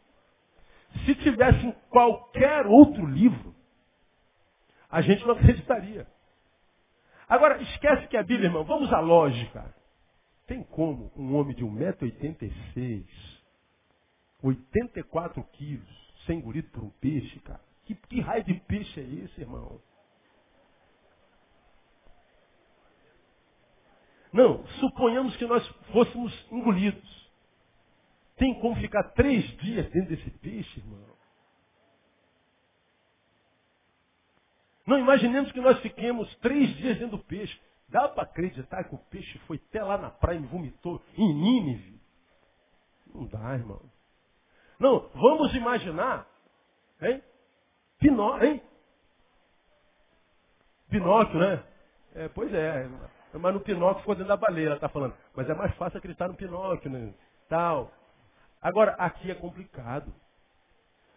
[1.05, 3.55] Se tivesse em qualquer outro livro,
[4.89, 6.07] a gente não acreditaria.
[7.27, 9.75] Agora, esquece que a Bíblia, irmão, vamos à lógica.
[10.45, 13.05] Tem como um homem de 1,86m,
[14.41, 17.59] 84 quilos, ser engolido por um peixe, cara?
[17.83, 19.81] Que, que raio de peixe é esse, irmão?
[24.31, 27.16] Não, suponhamos que nós fôssemos engolidos.
[28.37, 31.17] Tem como ficar três dias dentro desse peixe, irmão?
[34.85, 37.59] Não imaginemos que nós fiquemos três dias dentro do peixe.
[37.89, 41.99] Dá para acreditar que o peixe foi até lá na praia e vomitou em Nínive?
[43.13, 43.81] Não dá, irmão.
[44.79, 46.27] Não, vamos imaginar,
[47.01, 47.21] hein?
[47.99, 48.61] Pinó, hein?
[50.89, 51.63] Pinóquio, né?
[52.13, 52.87] É, pois é.
[53.33, 55.15] Mas no Pinóquio ficou dentro da baleia, ela está falando.
[55.35, 57.13] Mas é mais fácil acreditar no Pinóquio, né?
[57.49, 57.91] Tal.
[58.61, 60.13] Agora, aqui é complicado.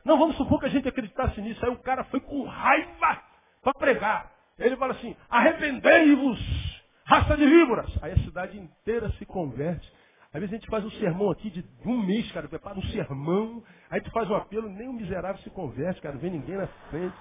[0.04, 1.64] Não, vamos supor que a gente acreditasse nisso.
[1.64, 3.22] Aí o cara foi com raiva
[3.62, 4.32] para pregar.
[4.58, 7.90] Ele fala assim, arrependei-vos, raça de víboras.
[8.02, 9.90] Aí a cidade inteira se converte.
[10.32, 13.64] Às vezes a gente faz um sermão aqui de um mês, cara, prepara um sermão,
[13.90, 16.68] aí tu faz um apelo, nem o miserável se converte, cara, não vem ninguém na
[16.88, 17.16] frente.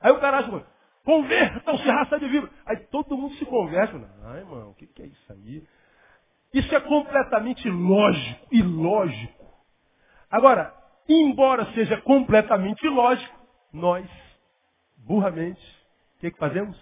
[0.00, 0.66] Aí o cara acha,
[1.04, 2.54] convertam-se, raça de víboras.
[2.66, 3.96] Aí todo mundo se converte.
[4.24, 5.66] Ai, irmão, o que, que é isso aí?
[6.56, 9.44] Isso é completamente lógico, ilógico.
[10.30, 10.72] Agora,
[11.06, 13.38] embora seja completamente ilógico,
[13.70, 14.08] nós
[14.96, 15.60] burramente,
[16.16, 16.74] o que, que fazemos?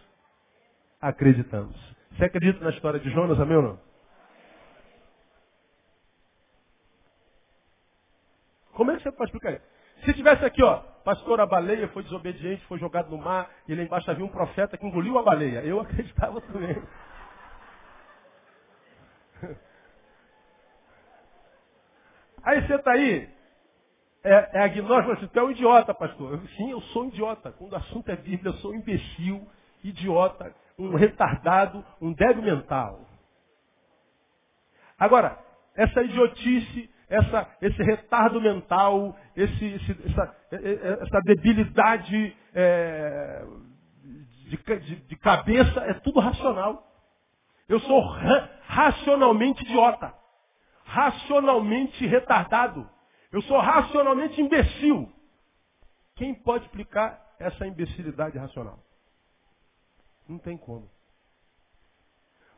[1.00, 1.74] Acreditamos.
[2.12, 3.80] Você acredita na história de Jonas, amém ou não?
[8.74, 9.74] Como é que você pode explicar isso?
[10.04, 13.82] Se tivesse aqui, ó, pastor, a baleia foi desobediente, foi jogado no mar, e lá
[13.82, 15.64] embaixo havia um profeta que engoliu a baleia.
[15.64, 16.80] Eu acreditava também.
[22.42, 23.30] Aí você está aí,
[24.22, 26.38] é, é agnóstico, tu é um idiota, pastor.
[26.56, 27.50] Sim, eu sou um idiota.
[27.52, 29.48] Quando o assunto é Bíblia, eu sou um imbecil,
[29.82, 33.00] idiota, um retardado, um débil mental.
[34.98, 35.38] Agora,
[35.74, 43.44] essa idiotice essa, esse retardo mental, esse, esse, essa, essa, debilidade é,
[44.02, 46.82] de, de, de, cabeça, é tudo racional.
[47.68, 48.00] Eu sou
[48.74, 50.12] racionalmente idiota,
[50.84, 52.90] racionalmente retardado.
[53.30, 55.10] Eu sou racionalmente imbecil.
[56.16, 58.80] Quem pode explicar essa imbecilidade racional?
[60.28, 60.90] Não tem como.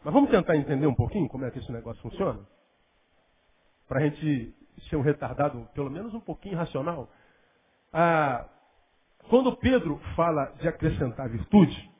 [0.02, 2.40] Mas vamos tentar entender um pouquinho como é que esse negócio funciona?
[3.86, 4.54] Para a gente
[4.88, 7.10] ser um retardado, pelo menos um pouquinho racional.
[7.92, 8.48] Ah,
[9.28, 11.90] quando Pedro fala de acrescentar virtude,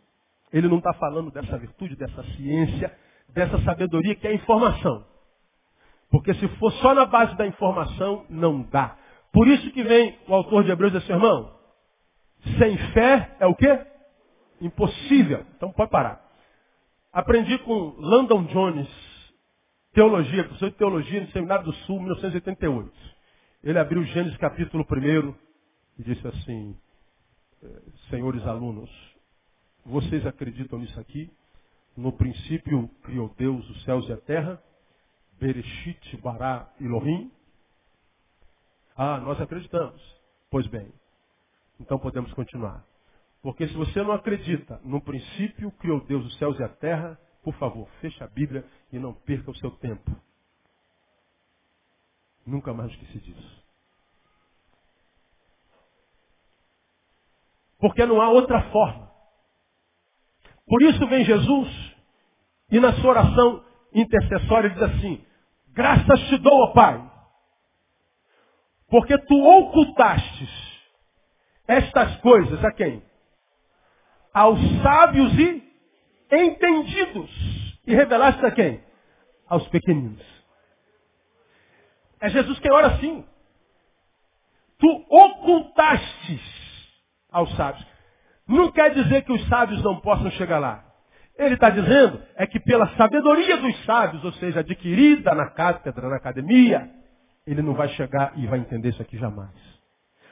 [0.53, 2.97] ele não está falando dessa virtude, dessa ciência,
[3.29, 5.05] dessa sabedoria que é informação.
[6.11, 8.97] Porque se for só na base da informação, não dá.
[9.33, 11.55] Por isso que vem o autor de Hebreus e assim, irmão,
[12.59, 13.87] sem fé é o quê?
[14.61, 15.45] Impossível.
[15.57, 16.25] Então pode parar.
[17.13, 18.89] Aprendi com Landon Jones,
[19.93, 22.93] teologia, professor de teologia no Seminário do Sul, 1988.
[23.65, 25.35] Ele abriu Gênesis capítulo 1
[25.99, 26.77] e disse assim,
[27.63, 28.91] eh, senhores alunos,
[29.85, 31.31] vocês acreditam nisso aqui?
[31.97, 34.63] No princípio criou Deus os céus e a terra,
[35.41, 37.33] Bereshit, Bará e Elohim.
[38.97, 40.03] Ah, nós acreditamos.
[40.51, 40.93] Pois bem,
[41.81, 42.85] então podemos continuar.
[43.43, 47.55] Porque se você não acredita no princípio criou Deus os céus e a terra, por
[47.55, 50.11] favor, feche a Bíblia e não perca o seu tempo.
[52.45, 53.65] Nunca mais esqueci disso.
[57.79, 59.06] Porque não há outra forma.
[60.67, 61.95] Por isso vem Jesus
[62.71, 65.25] e na sua oração intercessória diz assim:
[65.69, 67.11] Graças te dou, ó Pai,
[68.89, 70.67] porque tu ocultastes
[71.67, 73.03] estas coisas a quem?
[74.33, 75.67] Aos sábios e
[76.31, 77.31] entendidos.
[77.87, 78.83] E revelaste a quem?
[79.49, 80.25] Aos pequeninos.
[82.21, 83.25] É Jesus quem ora assim.
[84.79, 86.41] Tu ocultastes
[87.31, 87.96] aos sábios.
[88.49, 90.85] Não quer dizer que os sábios não possam chegar lá.
[91.39, 96.17] Ele está dizendo é que pela sabedoria dos sábios, ou seja, adquirida na cátedra, na
[96.17, 96.91] academia,
[97.47, 99.51] ele não vai chegar e vai entender isso aqui jamais.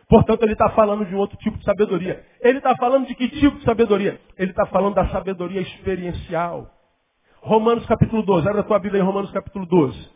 [0.09, 2.25] Portanto, ele está falando de um outro tipo de sabedoria.
[2.41, 4.21] Ele está falando de que tipo de sabedoria?
[4.37, 6.71] Ele está falando da sabedoria experiencial.
[7.41, 8.49] Romanos capítulo 12.
[8.49, 10.15] Abre a tua Bíblia em Romanos capítulo 12.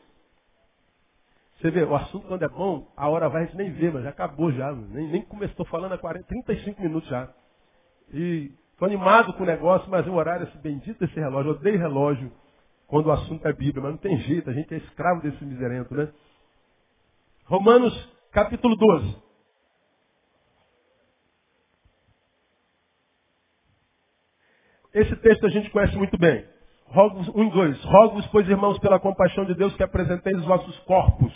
[1.61, 4.05] Você vê, o assunto quando é bom, a hora vai, a gente nem vê, mas
[4.05, 4.73] já acabou já.
[4.73, 7.29] Nem, nem começou falando há 40, 35 minutos já.
[8.13, 11.79] E estou animado com o negócio, mas o horário, esse bendito esse relógio, eu odeio
[11.79, 12.33] relógio
[12.87, 15.95] quando o assunto é Bíblia, mas não tem jeito, a gente é escravo desse miserento,
[15.95, 16.11] né?
[17.45, 17.95] Romanos
[18.33, 19.17] capítulo 12.
[24.95, 26.45] Esse texto a gente conhece muito bem.
[26.87, 27.85] Rogo, um e dois.
[27.85, 31.33] Rogo-vos, pois, irmãos, pela compaixão de Deus, que apresenteis os vossos corpos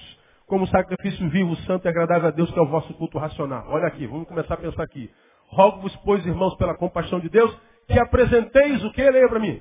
[0.47, 3.67] como sacrifício vivo, santo e agradável a Deus, que é o vosso culto racional.
[3.69, 5.11] Olha aqui, vamos começar a pensar aqui.
[5.53, 7.55] Rogo-vos, pois, irmãos, pela compaixão de Deus,
[7.87, 9.11] que apresenteis o que?
[9.11, 9.61] Leia para mim.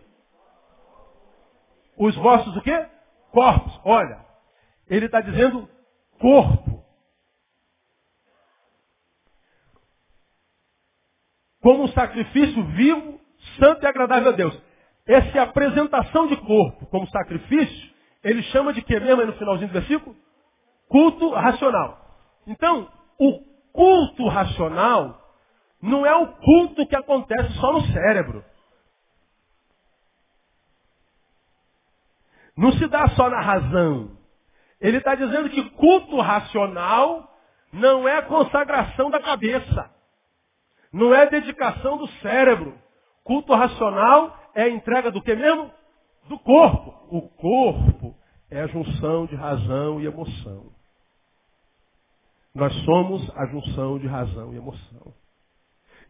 [1.98, 2.88] Os vossos o quê?
[3.32, 3.80] Corpos.
[3.84, 4.26] Olha,
[4.90, 5.70] ele está dizendo
[6.18, 6.82] corpo.
[11.62, 13.20] Como um sacrifício vivo,
[13.60, 14.58] santo e agradável a Deus.
[15.06, 17.92] Essa apresentação de corpo como sacrifício,
[18.24, 20.16] ele chama de que mesmo aí no finalzinho do versículo?
[20.88, 22.00] Culto racional.
[22.48, 23.40] Então, o
[23.74, 25.21] culto racional
[25.82, 28.46] não é o culto que acontece só no cérebro.
[32.56, 34.18] Não se dá só na razão.
[34.80, 37.28] Ele está dizendo que culto racional
[37.72, 39.90] não é consagração da cabeça.
[40.92, 42.78] Não é dedicação do cérebro.
[43.24, 45.72] Culto racional é a entrega do que mesmo?
[46.28, 47.08] Do corpo.
[47.10, 48.16] O corpo
[48.50, 50.72] é a junção de razão e emoção.
[52.54, 55.14] Nós somos a junção de razão e emoção.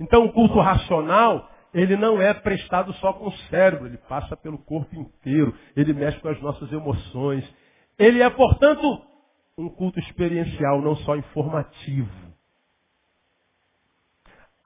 [0.01, 4.57] Então o culto racional, ele não é prestado só com o cérebro, ele passa pelo
[4.57, 7.47] corpo inteiro, ele mexe com as nossas emoções.
[7.99, 8.99] Ele é, portanto,
[9.55, 12.09] um culto experiencial, não só informativo.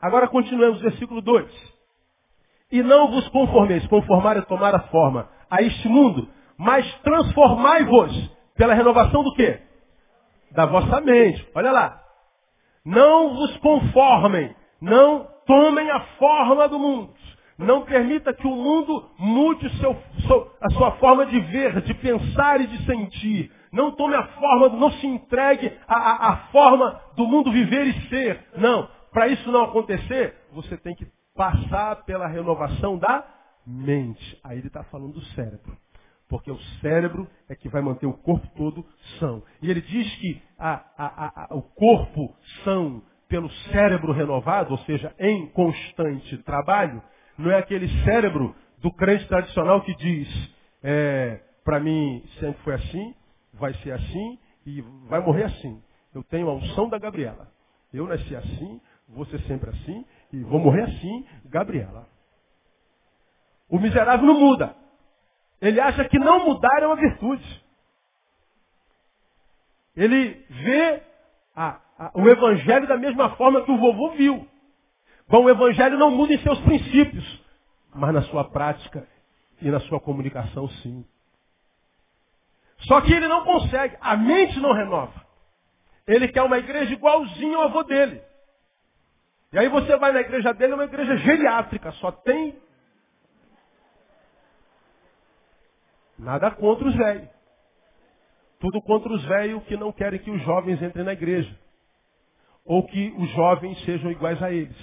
[0.02, 1.76] Agora continuamos, versículo 2.
[2.72, 8.74] E não vos conformeis, conformar é tomar a forma a este mundo, mas transformai-vos pela
[8.74, 9.60] renovação do quê?
[10.52, 11.46] Da vossa mente.
[11.54, 12.02] Olha lá.
[12.86, 17.14] Não vos conformem, não tomem a forma do mundo.
[17.58, 19.98] Não permita que o mundo mude seu,
[20.62, 23.52] a sua forma de ver, de pensar e de sentir.
[23.72, 28.46] Não tome a forma, não se entregue à, forma do mundo viver e ser.
[28.58, 28.90] Não.
[29.12, 33.26] Para isso não acontecer, você tem que passar pela renovação da
[33.66, 34.40] mente.
[34.44, 35.78] Aí ele está falando do cérebro.
[36.28, 38.86] Porque o cérebro é que vai manter o corpo todo
[39.20, 39.44] são.
[39.62, 45.14] E ele diz que a, a, a, o corpo são pelo cérebro renovado, ou seja,
[45.20, 47.02] em constante trabalho,
[47.38, 53.16] não é aquele cérebro do crente tradicional que diz, é, para mim sempre foi assim,
[53.54, 55.82] vai ser assim e vai morrer assim.
[56.14, 57.48] Eu tenho a unção da Gabriela.
[57.94, 62.08] Eu nasci assim, vou ser sempre assim e vou morrer assim, Gabriela.
[63.70, 64.76] O miserável não muda.
[65.62, 67.66] Ele acha que não mudar é uma virtude.
[69.96, 71.02] Ele vê
[71.56, 71.80] a,
[72.14, 74.48] o evangelho da mesma forma que o vovô viu.
[75.28, 77.44] Bom, o evangelho não muda em seus princípios,
[77.94, 79.08] mas na sua prática
[79.62, 81.06] e na sua comunicação, sim.
[82.80, 85.26] Só que ele não consegue, a mente não renova.
[86.06, 88.22] Ele quer uma igreja igualzinha ao avô dele.
[89.54, 92.60] E aí você vai na igreja dele, é uma igreja geriátrica, só tem
[96.20, 97.30] nada contra os velhos.
[98.60, 101.65] Tudo contra os velhos que não querem que os jovens entrem na igreja.
[102.66, 104.76] Ou que os jovens sejam iguais a eles.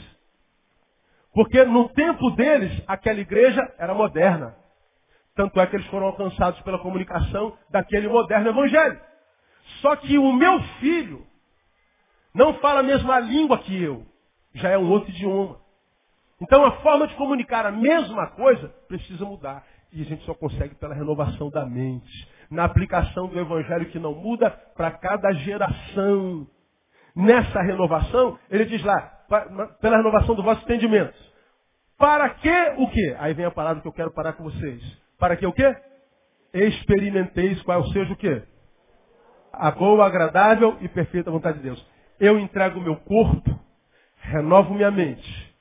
[1.34, 4.54] Porque no tempo deles, aquela igreja era moderna.
[5.34, 9.00] Tanto é que eles foram alcançados pela comunicação daquele moderno evangelho.
[9.80, 11.26] Só que o meu filho
[12.34, 14.04] não fala a mesma língua que eu.
[14.54, 15.58] Já é um outro idioma.
[16.40, 19.64] Então a forma de comunicar a mesma coisa precisa mudar.
[19.92, 22.28] E a gente só consegue pela renovação da mente.
[22.50, 26.46] Na aplicação do evangelho que não muda para cada geração.
[27.14, 29.00] Nessa renovação, ele diz lá,
[29.80, 31.14] pela renovação do vosso entendimento.
[31.98, 33.16] Para que o quê?
[33.18, 34.82] Aí vem a palavra que eu quero parar com vocês.
[35.18, 35.76] Para que o quê?
[36.52, 38.42] Experimenteis qual seja o quê?
[39.52, 41.86] A boa, agradável e perfeita vontade de Deus.
[42.18, 43.58] Eu entrego o meu corpo,
[44.20, 45.54] renovo minha mente.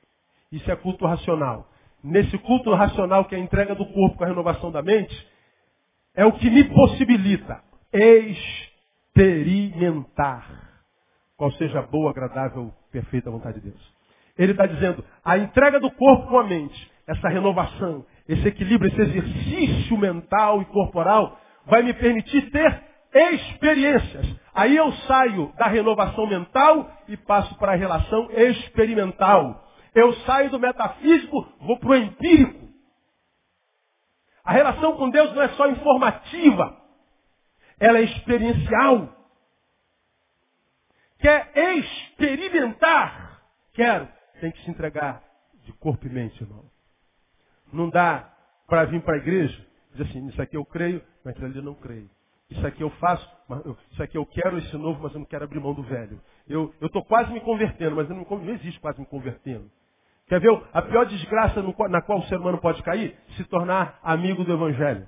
[0.50, 1.68] Isso é culto racional.
[2.02, 5.14] Nesse culto racional, que é a entrega do corpo com a renovação da mente,
[6.14, 7.62] é o que me possibilita
[9.14, 10.71] experimentar
[11.36, 13.92] qual seja a boa, agradável, perfeita vontade de Deus.
[14.38, 19.00] Ele está dizendo, a entrega do corpo com a mente, essa renovação, esse equilíbrio, esse
[19.00, 22.82] exercício mental e corporal, vai me permitir ter
[23.14, 24.26] experiências.
[24.54, 29.68] Aí eu saio da renovação mental e passo para a relação experimental.
[29.94, 32.62] Eu saio do metafísico, vou para o empírico.
[34.44, 36.76] A relação com Deus não é só informativa,
[37.78, 39.08] ela é experiencial.
[41.22, 43.40] Quer experimentar?
[43.72, 44.08] Quero.
[44.40, 45.22] Tem que se entregar
[45.64, 46.64] de corpo e mente, irmão.
[47.72, 48.28] Não dá
[48.66, 51.62] para vir para a igreja e dizer assim, isso aqui eu creio, mas ali eu
[51.62, 52.10] não creio.
[52.50, 53.26] Isso aqui eu faço,
[53.92, 56.20] isso aqui eu quero esse novo, mas eu não quero abrir mão do velho.
[56.48, 59.70] Eu estou quase me convertendo, mas eu não, não existe quase me convertendo.
[60.26, 63.16] Quer ver a pior desgraça no, na qual o ser humano pode cair?
[63.36, 65.06] Se tornar amigo do Evangelho.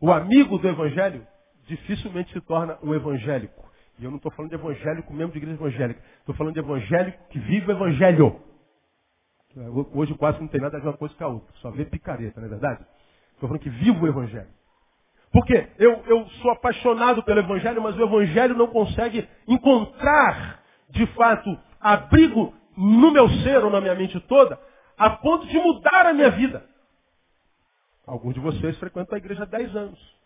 [0.00, 1.26] O amigo do Evangelho
[1.66, 3.67] dificilmente se torna um evangélico.
[3.98, 6.02] E eu não estou falando de evangélico mesmo de igreja evangélica.
[6.20, 8.40] Estou falando de evangélico que vive o Evangelho.
[9.92, 11.52] Hoje quase não tem nada a ver uma coisa com a outra.
[11.56, 12.86] Só vê picareta, não é verdade?
[13.34, 14.48] Estou falando que vivo o Evangelho.
[15.32, 21.58] Porque eu, eu sou apaixonado pelo Evangelho, mas o Evangelho não consegue encontrar, de fato,
[21.80, 24.58] abrigo no meu ser ou na minha mente toda,
[24.96, 26.64] a ponto de mudar a minha vida.
[28.06, 30.17] Alguns de vocês frequentam a igreja há 10 anos.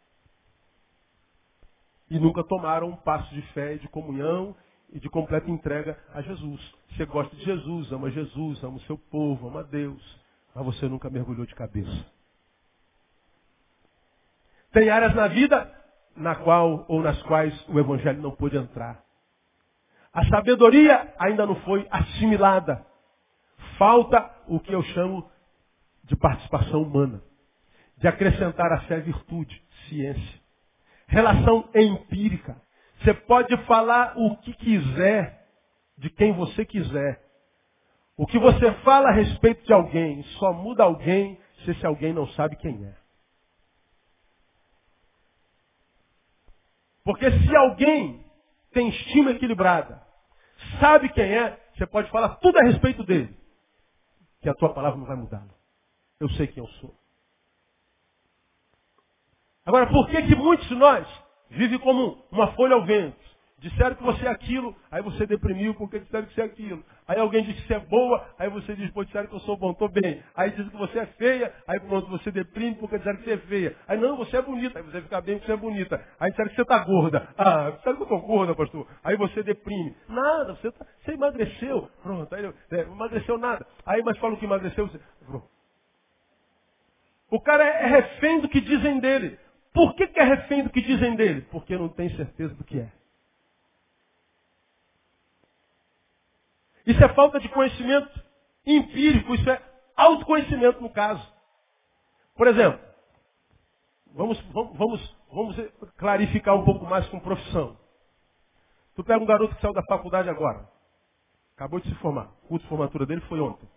[2.13, 4.55] E nunca tomaram um passo de fé, de comunhão
[4.93, 6.61] e de completa entrega a Jesus.
[6.91, 10.21] Você gosta de Jesus, ama Jesus, ama o seu povo, ama Deus,
[10.55, 12.07] mas você nunca mergulhou de cabeça.
[14.73, 15.75] Tem áreas na vida
[16.15, 19.03] na qual ou nas quais o evangelho não pôde entrar.
[20.13, 22.85] A sabedoria ainda não foi assimilada.
[23.79, 25.31] Falta o que eu chamo
[26.05, 27.23] de participação humana,
[27.97, 30.42] de acrescentar a fé virtude, ciência.
[31.13, 32.57] Relação empírica.
[32.99, 35.47] Você pode falar o que quiser,
[35.99, 37.23] de quem você quiser.
[38.17, 42.27] O que você fala a respeito de alguém só muda alguém se esse alguém não
[42.29, 42.97] sabe quem é.
[47.05, 48.25] Porque se alguém
[48.73, 50.03] tem estima equilibrada,
[50.81, 53.37] sabe quem é, você pode falar tudo a respeito dele,
[54.41, 55.53] que a tua palavra não vai mudá-lo.
[56.19, 57.02] Eu sei quem eu sou.
[59.65, 61.07] Agora, por que, que muitos de nós
[61.51, 63.33] vivem como uma folha ao vento?
[63.63, 66.83] Disseram que você é aquilo, aí você deprimiu porque disseram que você é aquilo.
[67.07, 69.57] Aí alguém diz que você é boa, aí você diz, pô, disseram que eu sou
[69.57, 70.21] bom, estou bem.
[70.35, 73.39] Aí dizem que você é feia, aí pronto, você deprime porque disseram que você é
[73.39, 73.77] feia.
[73.87, 76.05] Aí não, você é bonita, aí você fica bem porque você é bonita.
[76.19, 77.29] Aí disseram que você está gorda.
[77.39, 78.85] Ah, disseram que eu estou gorda, pastor.
[79.05, 79.95] Aí você deprime.
[80.09, 81.89] Nada, você, tá, você emagreceu.
[82.03, 83.65] Pronto, aí é, emagreceu nada.
[83.87, 85.47] Aí mas falam que emagreceu, você, pronto.
[87.31, 89.39] O cara é refém do que dizem dele.
[89.73, 91.43] Por que, que é refém do que dizem dele?
[91.51, 92.93] Porque não tem certeza do que é.
[96.87, 98.23] Isso é falta de conhecimento
[98.67, 99.63] empírico, isso é
[99.97, 101.27] autoconhecimento no caso.
[102.35, 102.81] Por exemplo,
[104.15, 105.57] vamos, vamos, vamos
[105.97, 107.77] clarificar um pouco mais com profissão.
[108.95, 110.69] Tu pega um garoto que saiu da faculdade agora.
[111.57, 112.31] Acabou de se formar.
[112.45, 113.69] O curso de formatura dele foi ontem.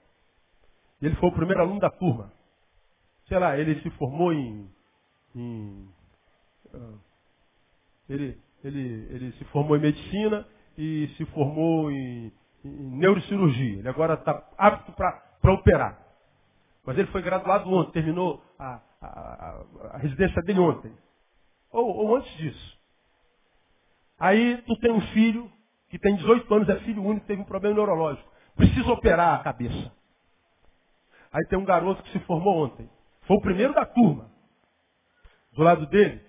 [1.01, 2.31] Ele foi o primeiro aluno da turma.
[3.27, 4.69] Sei lá, ele se formou em.
[5.35, 5.87] Em
[8.09, 12.31] ele, ele, ele se formou em medicina e se formou em,
[12.63, 13.79] em neurocirurgia.
[13.79, 15.99] Ele agora está apto para operar.
[16.85, 20.91] Mas ele foi graduado ontem, terminou a, a, a, a residência dele ontem.
[21.71, 22.79] Ou, ou antes disso.
[24.19, 25.51] Aí tu tem um filho
[25.89, 28.29] que tem 18 anos, é filho único, teve um problema neurológico.
[28.55, 29.91] Precisa operar a cabeça.
[31.33, 32.89] Aí tem um garoto que se formou ontem.
[33.23, 34.34] Foi o primeiro da turma.
[35.55, 36.21] Do lado dele,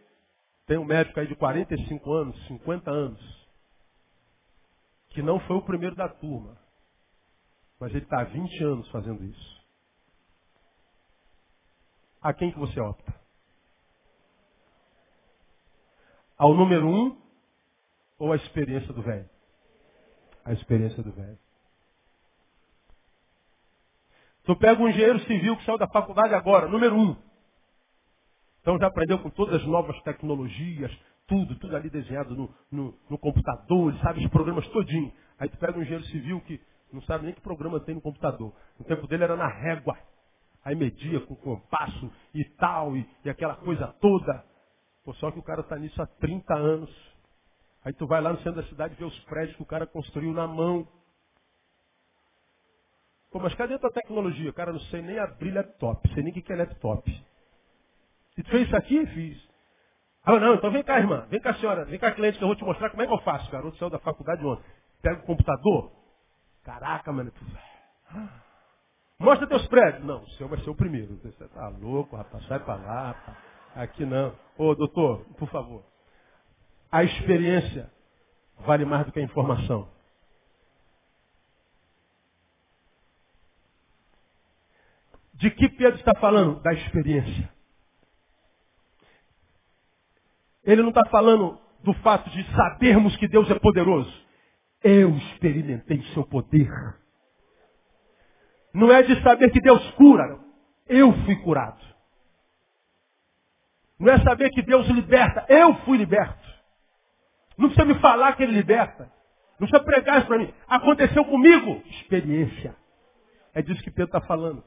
[0.67, 3.49] tem um médico aí de 45 anos, 50 anos,
[5.11, 6.57] que não foi o primeiro da turma.
[7.81, 9.67] Mas ele está há 20 anos fazendo isso.
[12.23, 13.15] A quem que você opta?
[16.39, 17.21] Ao número um
[18.19, 19.29] ou a experiência do velho?
[20.45, 21.39] A experiência do velho.
[24.45, 27.26] Tu pega um engenheiro civil que saiu da faculdade agora, número um.
[28.67, 30.91] Então já aprendeu com todas as novas tecnologias,
[31.29, 35.13] tudo, tudo ali desenhado no, no, no computador, sabe os programas todinho.
[35.39, 36.61] Aí tu pega um engenheiro civil que
[36.93, 38.53] não sabe nem que programa tem no computador.
[38.77, 39.97] No tempo dele era na régua.
[40.65, 44.45] Aí media com compasso e tal, e, e aquela coisa toda.
[45.05, 46.91] Pô, só que o cara está nisso há 30 anos.
[47.85, 50.33] Aí tu vai lá no centro da cidade vê os prédios que o cara construiu
[50.33, 50.89] na mão.
[53.31, 54.53] Pô, mas cadê a tua tecnologia?
[54.53, 57.36] Cara, não sei nem abrir laptop, sei nem o que é laptop.
[58.39, 59.07] E tu fez isso aqui?
[59.09, 59.49] Fiz.
[60.25, 61.27] Ah, não, então vem cá, irmã.
[61.31, 61.85] Vem cá, senhora.
[61.87, 63.49] Vem cá, cliente, que eu vou te mostrar como é que eu faço.
[63.49, 64.65] O garoto saiu da faculdade ontem.
[65.03, 65.93] Pega o computador.
[66.65, 67.33] Caraca, mano.
[69.21, 70.05] Mostra teus prédios.
[70.05, 71.17] Não, o seu vai ser o primeiro.
[71.19, 72.47] Você tá louco, rapaz.
[72.47, 73.39] Sai pra lá, rapaz.
[73.77, 74.37] Aqui não.
[74.59, 75.85] Ô, doutor, por favor.
[76.93, 77.93] A experiência
[78.61, 79.91] vale mais do que a informação.
[85.35, 86.61] De que Pedro está falando?
[86.63, 87.56] Da experiência.
[90.67, 94.13] Ele não está falando do fato de sabermos que Deus é poderoso.
[94.83, 96.69] Eu experimentei o seu poder.
[98.75, 100.39] Não é de saber que Deus cura.
[100.89, 101.83] Eu fui curado.
[103.99, 105.47] Não é saber que Deus liberta.
[105.49, 106.47] Eu fui liberto.
[107.57, 109.11] Não precisa me falar que ele liberta.
[109.59, 110.53] Não precisa pregar isso para mim.
[110.69, 111.83] Aconteceu comigo.
[111.87, 112.77] Experiência.
[113.55, 114.63] É disso que Pedro está falando.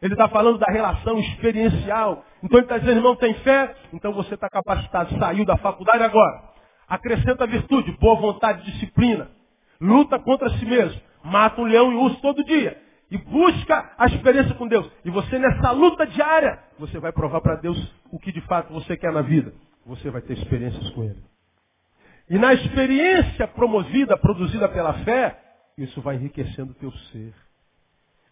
[0.00, 2.24] Ele está falando da relação experiencial.
[2.42, 3.74] Então ele está dizendo, irmão, tem fé?
[3.92, 5.18] Então você está capacitado.
[5.18, 6.42] Saiu da faculdade agora.
[6.88, 9.28] Acrescenta virtude, boa vontade, disciplina.
[9.80, 11.00] Luta contra si mesmo.
[11.24, 12.80] Mata um leão e urso todo dia.
[13.10, 14.90] E busca a experiência com Deus.
[15.04, 17.76] E você nessa luta diária, você vai provar para Deus
[18.10, 19.52] o que de fato você quer na vida.
[19.86, 21.22] Você vai ter experiências com Ele.
[22.28, 25.38] E na experiência promovida, produzida pela fé,
[25.78, 27.32] isso vai enriquecendo o teu ser.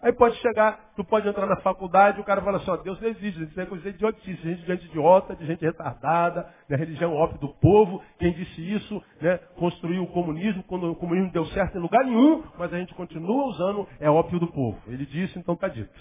[0.05, 3.09] Aí pode chegar, tu pode entrar na faculdade, o cara fala assim, ó, Deus não
[3.09, 7.41] existe, isso é coisa de idiotice, gente, gente idiota, de gente retardada, né, religião óbvio
[7.41, 11.81] do povo, quem disse isso, né, construiu o comunismo, quando o comunismo deu certo em
[11.81, 14.79] lugar nenhum, mas a gente continua usando, é ópio do povo.
[14.89, 15.99] Ele disse, então está dito.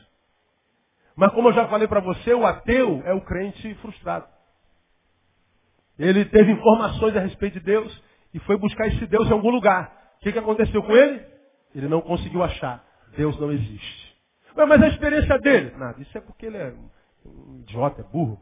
[1.15, 4.25] Mas como eu já falei para você, o ateu é o crente frustrado.
[5.97, 9.93] Ele teve informações a respeito de Deus e foi buscar esse Deus em algum lugar.
[10.17, 11.25] O que, que aconteceu com ele?
[11.73, 12.83] Ele não conseguiu achar.
[13.15, 14.17] Deus não existe.
[14.55, 15.71] Mas a experiência dele?
[15.77, 16.01] Nada.
[16.01, 16.73] Isso é porque ele é
[17.25, 18.39] um idiota, é burro.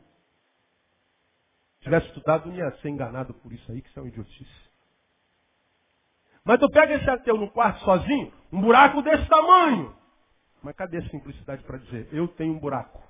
[1.77, 4.71] Se tivesse estudado, não ia ser enganado por isso aí, que isso é uma idiotice.
[6.43, 9.95] Mas tu pega esse ateu no quarto sozinho, um buraco desse tamanho.
[10.61, 13.01] Mas cadê a simplicidade para dizer, eu tenho um buraco?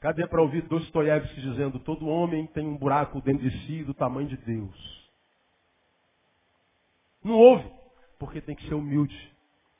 [0.00, 4.28] Cadê para ouvir Dostoiévski dizendo, todo homem tem um buraco dentro de si do tamanho
[4.28, 5.10] de Deus?
[7.22, 7.70] Não ouve,
[8.18, 9.32] porque tem que ser humilde,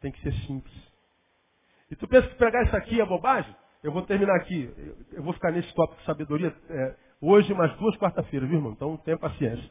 [0.02, 0.92] tem que ser simples.
[1.90, 3.54] E tu pensa que pregar isso aqui é bobagem?
[3.82, 4.70] Eu vou terminar aqui,
[5.12, 8.72] eu vou ficar nesse tópico de sabedoria é, hoje, mais duas quarta-feiras, viu irmão?
[8.72, 9.70] Então tenha paciência.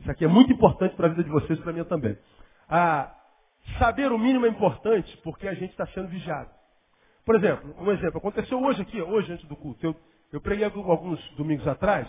[0.00, 2.16] Isso aqui é muito importante para a vida de vocês e para a minha também.
[2.68, 3.14] Ah,
[3.78, 6.50] saber o mínimo é importante porque a gente está sendo vigiado.
[7.24, 9.84] Por exemplo, um exemplo, aconteceu hoje aqui, hoje antes do culto.
[9.84, 9.96] Eu,
[10.32, 12.08] eu preguei alguns domingos atrás,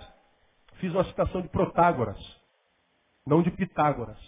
[0.75, 2.19] fiz uma citação de Protágoras,
[3.25, 4.19] não de Pitágoras.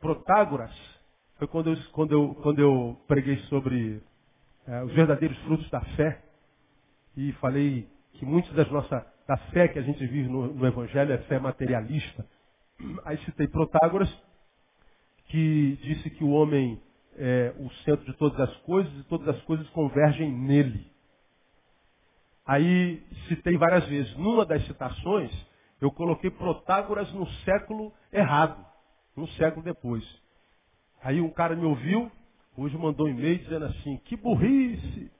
[0.00, 0.95] Protágoras
[1.38, 4.02] foi quando eu, quando eu, quando eu preguei sobre
[4.66, 6.22] é, os verdadeiros frutos da fé
[7.16, 11.12] e falei que muitos das nossas, da fé que a gente vive no, no Evangelho
[11.12, 12.26] é fé materialista.
[13.04, 14.10] Aí citei Protágoras,
[15.26, 16.80] que disse que o homem
[17.18, 20.90] é o centro de todas as coisas e todas as coisas convergem nele.
[22.46, 24.14] Aí citei várias vezes.
[24.16, 25.32] Numa das citações,
[25.80, 28.64] eu coloquei Protágoras no século errado,
[29.16, 30.04] um século depois.
[31.02, 32.10] Aí um cara me ouviu,
[32.56, 35.10] hoje mandou um e-mail dizendo assim, que burrice!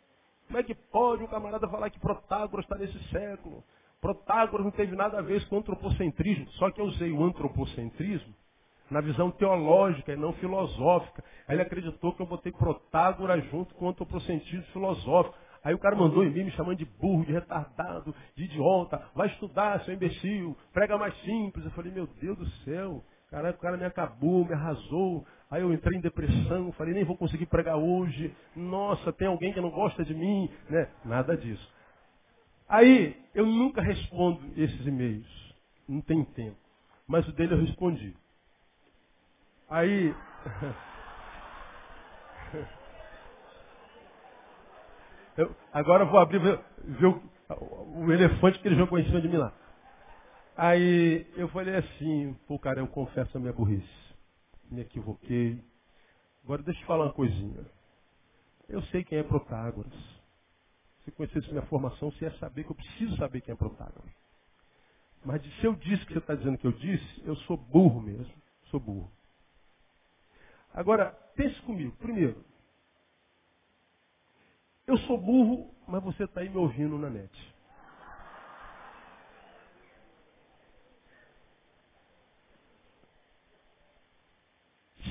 [0.47, 3.65] Como é que pode um camarada falar que Protágoras está nesse século?
[4.01, 8.35] Protágoras não teve nada a ver com o antropocentrismo, só que eu usei o antropocentrismo
[8.91, 11.25] na visão teológica e não filosófica.
[11.49, 15.37] Aí ele acreditou que eu botei Protágoras junto com o antropocentrismo filosófico.
[15.65, 19.03] Aí o cara mandou em mim me chamando de burro, de retardado, de idiota.
[19.15, 20.57] Vai estudar, seu imbecil.
[20.73, 21.65] Prega mais simples.
[21.65, 23.03] Eu falei, meu Deus do céu.
[23.31, 25.27] Caralho, o cara me acabou, me arrasou.
[25.51, 28.35] Aí eu entrei em depressão, falei, nem vou conseguir pregar hoje.
[28.55, 30.51] Nossa, tem alguém que não gosta de mim.
[30.69, 30.89] Né?
[31.05, 31.73] Nada disso.
[32.69, 35.55] Aí, eu nunca respondo esses e-mails.
[35.89, 36.57] Não tem tempo.
[37.07, 38.15] Mas o dele eu respondi.
[39.69, 40.15] Aí.
[45.37, 47.23] Eu, agora eu vou abrir ver, ver o,
[47.95, 49.53] o, elefante que ele jogou em cima de mim lá.
[50.57, 54.06] Aí eu falei assim, pô, cara, eu confesso a minha burrice.
[54.71, 55.63] Me equivoquei.
[56.45, 57.65] Agora deixa eu te falar uma coisinha.
[58.69, 59.93] Eu sei quem é Protágoras.
[61.05, 64.11] Se conhecesse minha formação, você ia saber que eu preciso saber quem é Protágoras.
[65.25, 68.35] Mas se eu disse que você está dizendo que eu disse, eu sou burro mesmo.
[68.71, 69.11] Sou burro.
[70.73, 71.97] Agora, pense comigo.
[71.97, 72.45] Primeiro,
[74.87, 77.56] eu sou burro, mas você está aí me ouvindo na net.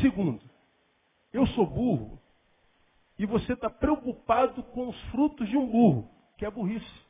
[0.05, 0.39] Segundo,
[1.33, 2.21] eu sou burro
[3.17, 7.05] e você está preocupado com os frutos de um burro, que é burrice.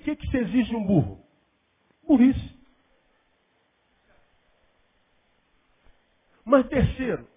[0.00, 1.22] O que, que se exige de um burro?
[2.06, 2.58] Burrice.
[6.42, 7.28] Mas terceiro,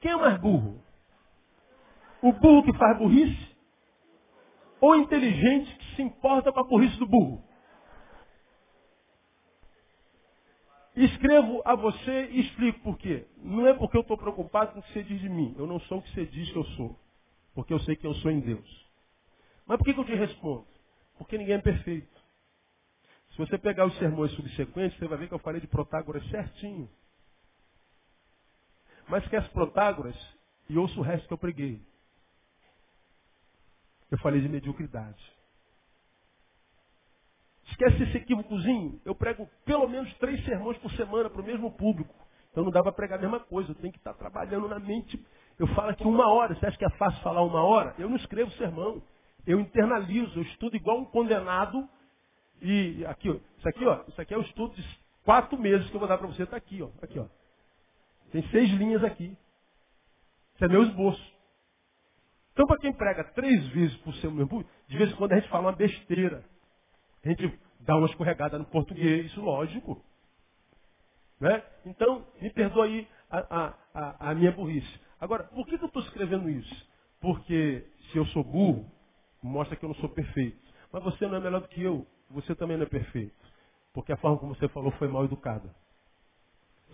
[0.00, 0.82] quem é mais burro?
[2.22, 3.54] O burro que faz burrice?
[4.80, 7.44] Ou o inteligente que se importa com a burrice do burro?
[11.04, 13.26] Escrevo a você e explico por quê.
[13.38, 15.54] Não é porque eu estou preocupado com o que você diz de mim.
[15.58, 16.98] Eu não sou o que você diz que eu sou.
[17.54, 18.86] Porque eu sei que eu sou em Deus.
[19.66, 20.66] Mas por que, que eu te respondo?
[21.16, 22.20] Porque ninguém é perfeito.
[23.30, 26.90] Se você pegar os sermões subsequentes, você vai ver que eu falei de Protágoras certinho.
[29.08, 30.16] Mas esquece Protágoras
[30.68, 31.80] e ouça o resto que eu preguei.
[34.10, 35.39] Eu falei de mediocridade.
[37.80, 39.00] Esquece esse equívocozinho.
[39.06, 42.14] Eu prego pelo menos três sermões por semana para o mesmo público.
[42.50, 43.70] Então não dá para pregar a mesma coisa.
[43.70, 45.18] Eu tenho que estar trabalhando na mente.
[45.58, 46.54] Eu falo aqui uma hora.
[46.54, 47.94] Você acha que é fácil falar uma hora?
[47.98, 49.02] Eu não escrevo sermão.
[49.46, 50.38] Eu internalizo.
[50.38, 51.88] Eu estudo igual um condenado.
[52.60, 55.96] E aqui, ó, isso aqui, ó, isso aqui é o estudo de quatro meses que
[55.96, 56.42] eu vou dar para você.
[56.42, 57.24] Está aqui, ó, aqui, ó.
[58.30, 59.34] Tem seis linhas aqui.
[60.54, 61.32] Isso é meu esboço.
[62.52, 64.46] Então, para quem prega três vezes por semana,
[64.86, 66.44] de vez em quando a gente fala uma besteira.
[67.24, 70.02] A gente dá uma escorregada no português, isso lógico.
[71.40, 71.62] Né?
[71.86, 75.00] Então, me perdoa aí a, a, a, minha burrice.
[75.20, 76.88] Agora, por que, que eu estou escrevendo isso?
[77.20, 78.90] Porque se eu sou burro,
[79.42, 80.58] mostra que eu não sou perfeito.
[80.92, 83.34] Mas você não é melhor do que eu, você também não é perfeito.
[83.92, 85.74] Porque a forma como você falou foi mal educada.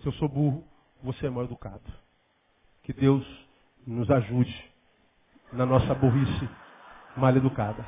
[0.01, 0.63] Se eu sou burro,
[1.03, 1.83] você é mal educado.
[2.83, 3.25] Que Deus
[3.85, 4.71] nos ajude
[5.51, 6.49] na nossa burrice
[7.15, 7.85] mal educada.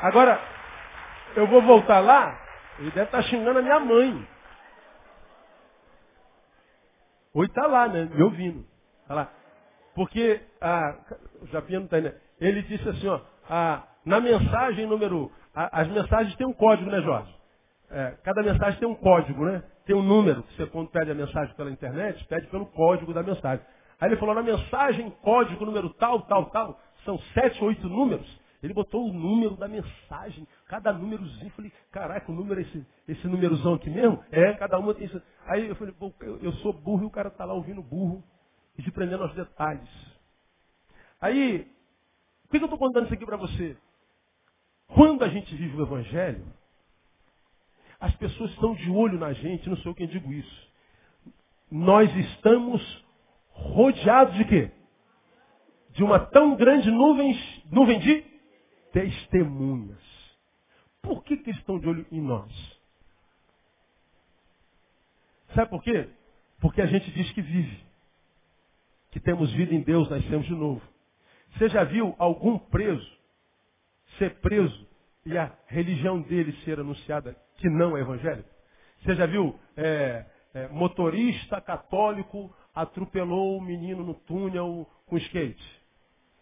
[0.00, 0.57] Agora,
[1.38, 2.36] eu vou voltar lá,
[2.78, 4.26] ele deve estar xingando a minha mãe.
[7.32, 8.08] Ou está lá, né?
[8.12, 8.66] Me ouvindo.
[9.06, 9.32] Tá lá.
[9.94, 10.96] Porque, ah,
[11.40, 12.14] o Japinha não está né?
[12.40, 15.30] Ele disse assim, ó, ah, na mensagem número.
[15.54, 17.32] Ah, as mensagens têm um código, né, Jorge?
[17.90, 19.62] É, cada mensagem tem um código, né?
[19.86, 20.42] Tem um número.
[20.50, 23.64] Você, quando pede a mensagem pela internet, pede pelo código da mensagem.
[24.00, 28.28] Aí ele falou, na mensagem, código número tal, tal, tal, são sete, oito números.
[28.62, 31.50] Ele botou o número da mensagem, cada númerozinho.
[31.50, 34.22] Falei, caraca, o número é esse, esse númerozão aqui mesmo?
[34.32, 35.22] É, cada uma tem isso.
[35.46, 38.22] Aí eu falei, eu, eu sou burro e o cara está lá ouvindo burro
[38.76, 39.88] e se prendendo aos detalhes.
[41.20, 41.70] Aí,
[42.44, 43.76] por que eu estou contando isso aqui para você?
[44.88, 46.44] Quando a gente vive o Evangelho,
[48.00, 50.68] as pessoas estão de olho na gente, não sou eu quem digo isso.
[51.70, 53.04] Nós estamos
[53.50, 54.70] rodeados de quê?
[55.90, 58.24] De uma tão grande nuvem de
[58.92, 59.98] testemunhas.
[61.02, 62.52] Por que, que estão de olho em nós?
[65.54, 66.08] Sabe por quê?
[66.60, 67.80] Porque a gente diz que vive.
[69.10, 70.82] Que temos vida em Deus, nascemos de novo.
[71.56, 73.18] Você já viu algum preso
[74.18, 74.86] ser preso
[75.24, 78.48] e a religião dele ser anunciada que não é evangélico?
[79.02, 85.82] Você já viu é, é, motorista católico atropelou o menino no túnel com skate?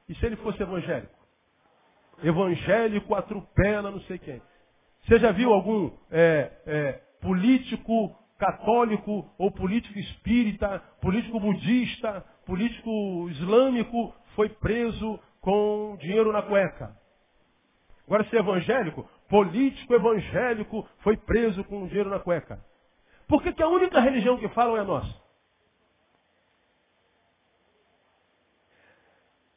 [0.09, 1.16] E se ele fosse evangélico?
[2.23, 4.43] Evangélico atropela não sei quem.
[5.07, 14.15] Você já viu algum é, é, político católico ou político espírita, político budista, político islâmico
[14.35, 16.97] foi preso com dinheiro na cueca?
[18.07, 22.65] Agora, se é evangélico, político evangélico foi preso com dinheiro na cueca.
[23.27, 25.27] Por que, que a única religião que falam é a nossa?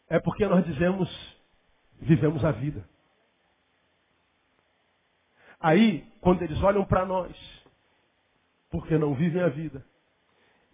[0.09, 1.07] É porque nós dizemos,
[1.99, 2.87] vivemos a vida.
[5.59, 7.35] Aí, quando eles olham para nós,
[8.69, 9.85] porque não vivem a vida,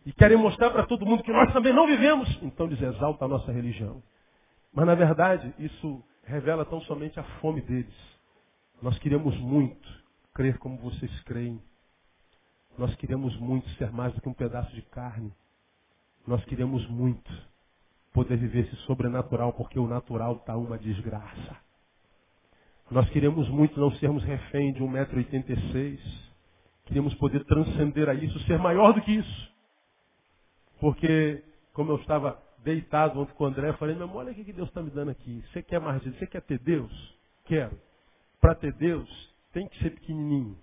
[0.06, 3.30] e querem mostrar para todo mundo que nós também não vivemos, então eles exaltam a
[3.30, 4.04] nossa religião.
[4.72, 7.96] Mas, na verdade, isso revela tão somente a fome deles.
[8.82, 11.60] Nós queremos muito crer como vocês creem.
[12.78, 15.34] Nós queremos muito ser mais do que um pedaço de carne.
[16.28, 17.32] Nós queremos muito
[18.16, 21.58] poder viver esse sobrenatural, porque o natural está uma desgraça.
[22.90, 26.00] Nós queremos muito não sermos refém de 1,86m.
[26.86, 29.54] Queríamos poder transcender a isso, ser maior do que isso.
[30.80, 31.44] Porque,
[31.74, 34.54] como eu estava deitado ontem com o André, eu falei, meu irmão, olha o que
[34.54, 35.44] Deus está me dando aqui.
[35.52, 36.18] Você quer mais disso?
[36.18, 36.92] Você quer ter Deus?
[37.44, 37.78] Quero.
[38.40, 39.10] Para ter Deus,
[39.52, 40.58] tem que ser pequenininho.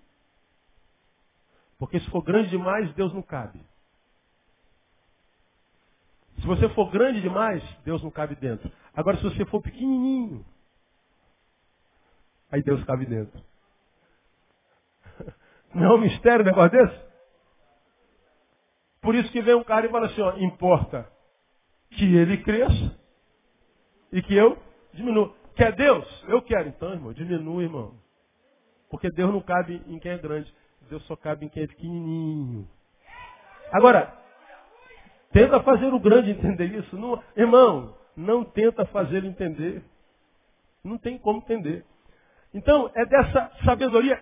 [1.78, 3.60] Porque se for grande demais, Deus não cabe.
[6.42, 8.68] Se você for grande demais, Deus não cabe dentro.
[8.92, 10.44] Agora, se você for pequenininho,
[12.50, 13.40] aí Deus cabe dentro.
[15.72, 17.00] Não é um mistério um negócio desse?
[19.00, 21.08] Por isso que vem um cara e fala assim, ó, importa
[21.90, 22.98] que ele cresça
[24.10, 24.58] e que eu
[24.92, 25.32] diminua.
[25.54, 26.24] Quer Deus?
[26.26, 26.68] Eu quero.
[26.68, 27.94] Então, irmão, diminua, irmão.
[28.90, 30.52] Porque Deus não cabe em quem é grande.
[30.90, 32.68] Deus só cabe em quem é pequenininho.
[33.70, 34.21] Agora,
[35.32, 36.96] Tenta fazer o grande entender isso.
[36.96, 39.82] Não, irmão, não tenta fazer entender.
[40.84, 41.84] Não tem como entender.
[42.52, 44.20] Então, é dessa sabedoria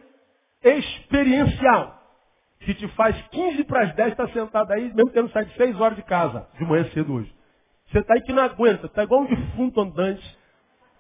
[0.62, 1.98] experiencial
[2.60, 5.80] que te faz 15 para as 10 estar tá sentado aí, mesmo tendo saído 6
[5.80, 7.34] horas de casa, de manhã cedo hoje.
[7.90, 10.38] Você está aí que não aguenta, está igual um defunto andante,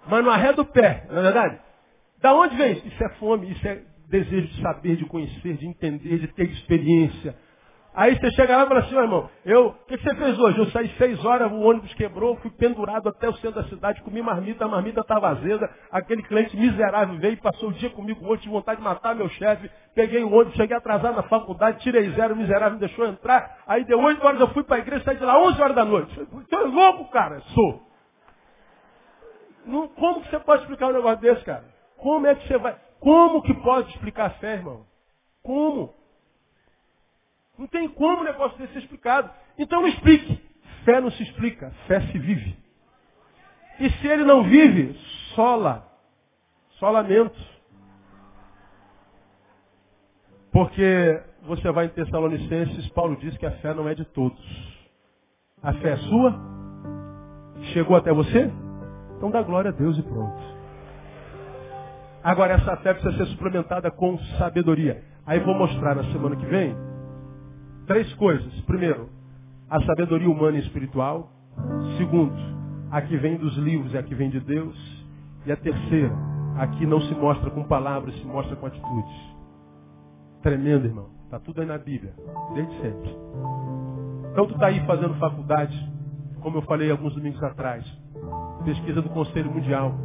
[0.08, 1.60] mas não arreda o pé, não é verdade?
[2.20, 2.88] Da onde vem isso?
[2.88, 7.36] Isso é fome, isso é desejo de saber, de conhecer, de entender, de ter experiência.
[7.92, 10.58] Aí você chega lá e fala assim, oh, irmão, eu, o que, você fez hoje?
[10.58, 14.22] Eu saí seis horas, o ônibus quebrou, fui pendurado até o centro da cidade, comi
[14.22, 18.54] marmita, a marmita estava azeda, aquele cliente miserável veio, passou o dia comigo hoje, tive
[18.54, 22.74] vontade de matar meu chefe, peguei o ônibus, cheguei atrasado na faculdade, tirei zero, miserável
[22.74, 25.42] me deixou entrar, aí deu oito horas, eu fui para a igreja, saí de lá
[25.42, 26.14] onze horas da noite.
[26.48, 27.40] Tu é louco, cara?
[27.40, 27.82] Sou.
[29.66, 31.64] Não, como que você pode explicar um negócio desse, cara?
[31.98, 32.76] Como é que você vai?
[33.00, 34.86] Como que pode explicar a fé, irmão?
[35.42, 35.99] Como?
[37.60, 39.30] Não tem como o negócio desse ser explicado.
[39.58, 40.42] Então não explique.
[40.82, 42.56] Fé não se explica, fé se vive.
[43.78, 44.94] E se ele não vive,
[45.34, 45.86] sola.
[46.78, 47.38] Só lamento.
[50.50, 54.40] Porque você vai em Tessalonicenses, Paulo diz que a fé não é de todos.
[55.62, 56.40] A fé é sua?
[57.74, 58.50] Chegou até você?
[59.18, 60.40] Então dá glória a Deus e pronto.
[62.24, 65.04] Agora essa fé precisa ser suplementada com sabedoria.
[65.26, 66.89] Aí vou mostrar na semana que vem
[67.90, 68.54] Três coisas.
[68.66, 69.08] Primeiro,
[69.68, 71.28] a sabedoria humana e espiritual.
[71.98, 72.36] Segundo,
[72.88, 74.76] a que vem dos livros e a que vem de Deus.
[75.44, 76.14] E a terceira,
[76.56, 79.34] a que não se mostra com palavras, se mostra com atitudes.
[80.40, 81.08] Tremendo, irmão.
[81.24, 82.14] Está tudo aí na Bíblia,
[82.54, 83.10] desde sempre.
[84.30, 85.76] Então tu está aí fazendo faculdade,
[86.42, 87.84] como eu falei alguns domingos atrás.
[88.64, 89.98] Pesquisa do Conselho Mundial.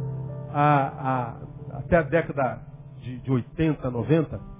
[0.52, 1.36] A,
[1.70, 2.62] a, até a década
[3.00, 4.55] de, de 80, 90,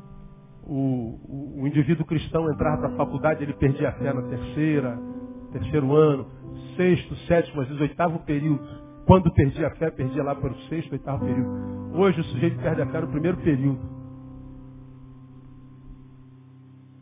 [0.66, 4.98] o, o, indivíduo cristão entrava para a faculdade, ele perdia a fé na terceira,
[5.52, 6.26] terceiro ano,
[6.76, 8.66] sexto, sétimo, às vezes oitavo período.
[9.06, 11.96] Quando perdia a fé, perdia lá para o sexto, oitavo período.
[11.96, 13.78] Hoje o sujeito perde a fé no primeiro período.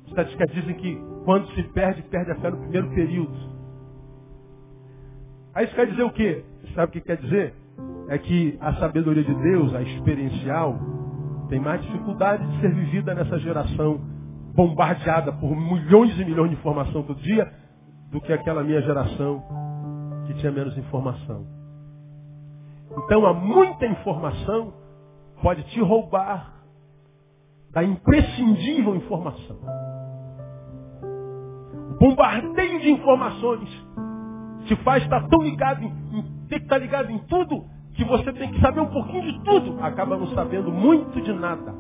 [0.09, 3.55] Estatísticas dizem que quando se perde, perde a fé no primeiro período.
[5.55, 6.45] Aí isso quer dizer o quê?
[6.75, 7.55] Sabe o que quer dizer?
[8.09, 10.79] É que a sabedoria de Deus, a experiencial,
[11.49, 14.01] tem mais dificuldade de ser vivida nessa geração
[14.55, 17.53] bombardeada por milhões e milhões de informação todo dia
[18.11, 19.43] do que aquela minha geração
[20.27, 21.47] que tinha menos informação.
[22.97, 24.73] Então, há muita informação
[25.43, 26.55] pode te roubar
[27.73, 29.59] da imprescindível informação.
[31.91, 33.69] O bombardeio de informações
[34.67, 38.33] te faz estar tão ligado em, em ter que estar ligado em tudo que você
[38.33, 41.75] tem que saber um pouquinho de tudo, acaba não sabendo muito de nada.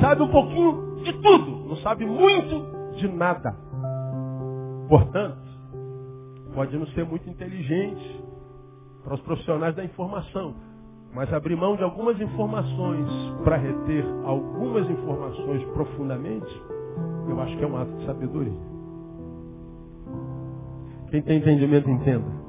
[0.00, 3.54] Sabe um pouquinho de tudo, não sabe muito de nada.
[4.88, 5.38] Portanto,
[6.54, 8.22] pode não ser muito inteligente
[9.02, 10.54] para os profissionais da informação,
[11.14, 13.08] mas abrir mão de algumas informações
[13.44, 16.62] para reter algumas informações profundamente,
[17.28, 18.74] eu acho que é um ato de sabedoria.
[21.10, 22.43] Quem tem entendimento, entenda.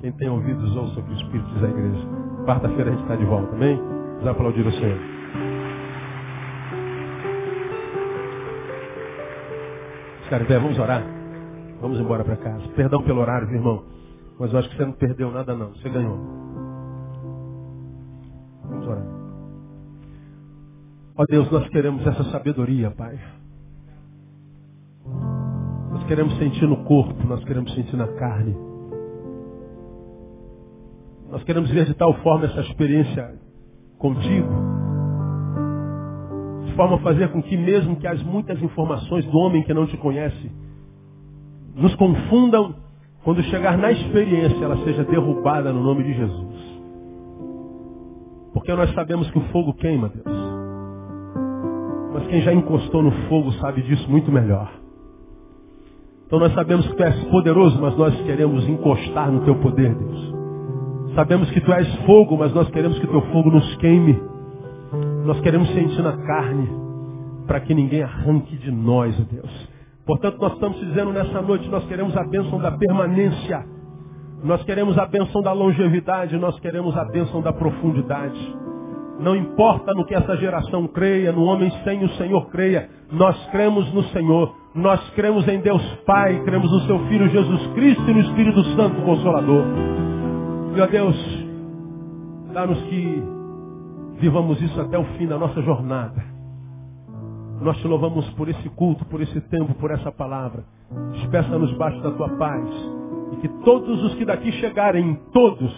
[0.00, 2.06] Quem tem ouvidos, ouça o que o Espírito diz à igreja.
[2.44, 3.76] Quarta-feira a gente está de volta, amém?
[3.76, 4.98] Vamos aplaudir o Senhor.
[10.28, 11.02] Caribe, vamos orar?
[11.80, 12.66] Vamos embora para casa.
[12.74, 13.84] Perdão pelo horário, irmão.
[14.38, 15.70] Mas eu acho que você não perdeu nada não.
[15.70, 16.18] Você ganhou.
[18.64, 19.04] Vamos orar.
[21.16, 23.18] Ó Deus, nós queremos essa sabedoria, Pai.
[25.90, 28.54] Nós queremos sentir no corpo, nós queremos sentir na carne.
[31.30, 33.34] Nós queremos ver de tal forma essa experiência
[33.98, 34.48] contigo,
[36.66, 39.86] de forma a fazer com que mesmo que as muitas informações do homem que não
[39.86, 40.50] te conhece
[41.74, 42.74] nos confundam,
[43.24, 46.76] quando chegar na experiência ela seja derrubada no nome de Jesus.
[48.52, 50.38] Porque nós sabemos que o fogo queima, Deus.
[52.14, 54.70] Mas quem já encostou no fogo sabe disso muito melhor.
[56.26, 60.35] Então nós sabemos que tu és poderoso, mas nós queremos encostar no teu poder, Deus.
[61.16, 64.20] Sabemos que tu és fogo, mas nós queremos que teu fogo nos queime.
[65.24, 66.68] Nós queremos sentir na carne,
[67.46, 69.68] para que ninguém arranque de nós, Deus.
[70.04, 73.64] Portanto, nós estamos dizendo nessa noite, nós queremos a bênção da permanência.
[74.44, 78.54] Nós queremos a bênção da longevidade, nós queremos a bênção da profundidade.
[79.18, 83.90] Não importa no que essa geração creia, no homem sem o Senhor creia, nós cremos
[83.94, 88.20] no Senhor, nós cremos em Deus Pai, cremos no Seu Filho Jesus Cristo e no
[88.20, 89.64] Espírito Santo Consolador.
[90.78, 91.16] Ó Deus,
[92.52, 93.22] dá-nos que
[94.18, 96.22] vivamos isso até o fim da nossa jornada.
[97.62, 100.64] Nós te louvamos por esse culto, por esse tempo, por essa palavra.
[101.12, 102.68] Despeça-nos baixo da tua paz.
[103.32, 105.72] E que todos os que daqui chegarem, todos,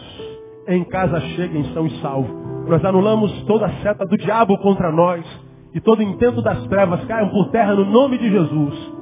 [0.66, 2.68] em casa cheguem são e salvos.
[2.68, 5.24] Nós anulamos toda a seta do diabo contra nós.
[5.74, 8.92] E todo intento das trevas caiam por terra no nome de Jesus.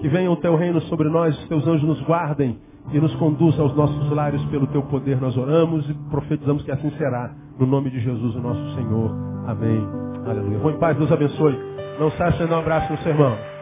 [0.00, 2.58] Que venha o teu reino sobre nós, os teus anjos nos guardem
[2.92, 5.20] e nos conduza aos nossos lares pelo teu poder.
[5.20, 7.32] Nós oramos e profetizamos que assim será.
[7.58, 9.10] No nome de Jesus, o nosso Senhor.
[9.46, 9.86] Amém.
[10.26, 10.58] Aleluia.
[10.58, 11.58] Vou em paz, Deus abençoe.
[11.98, 13.55] Não sem dar um abraço no sermão.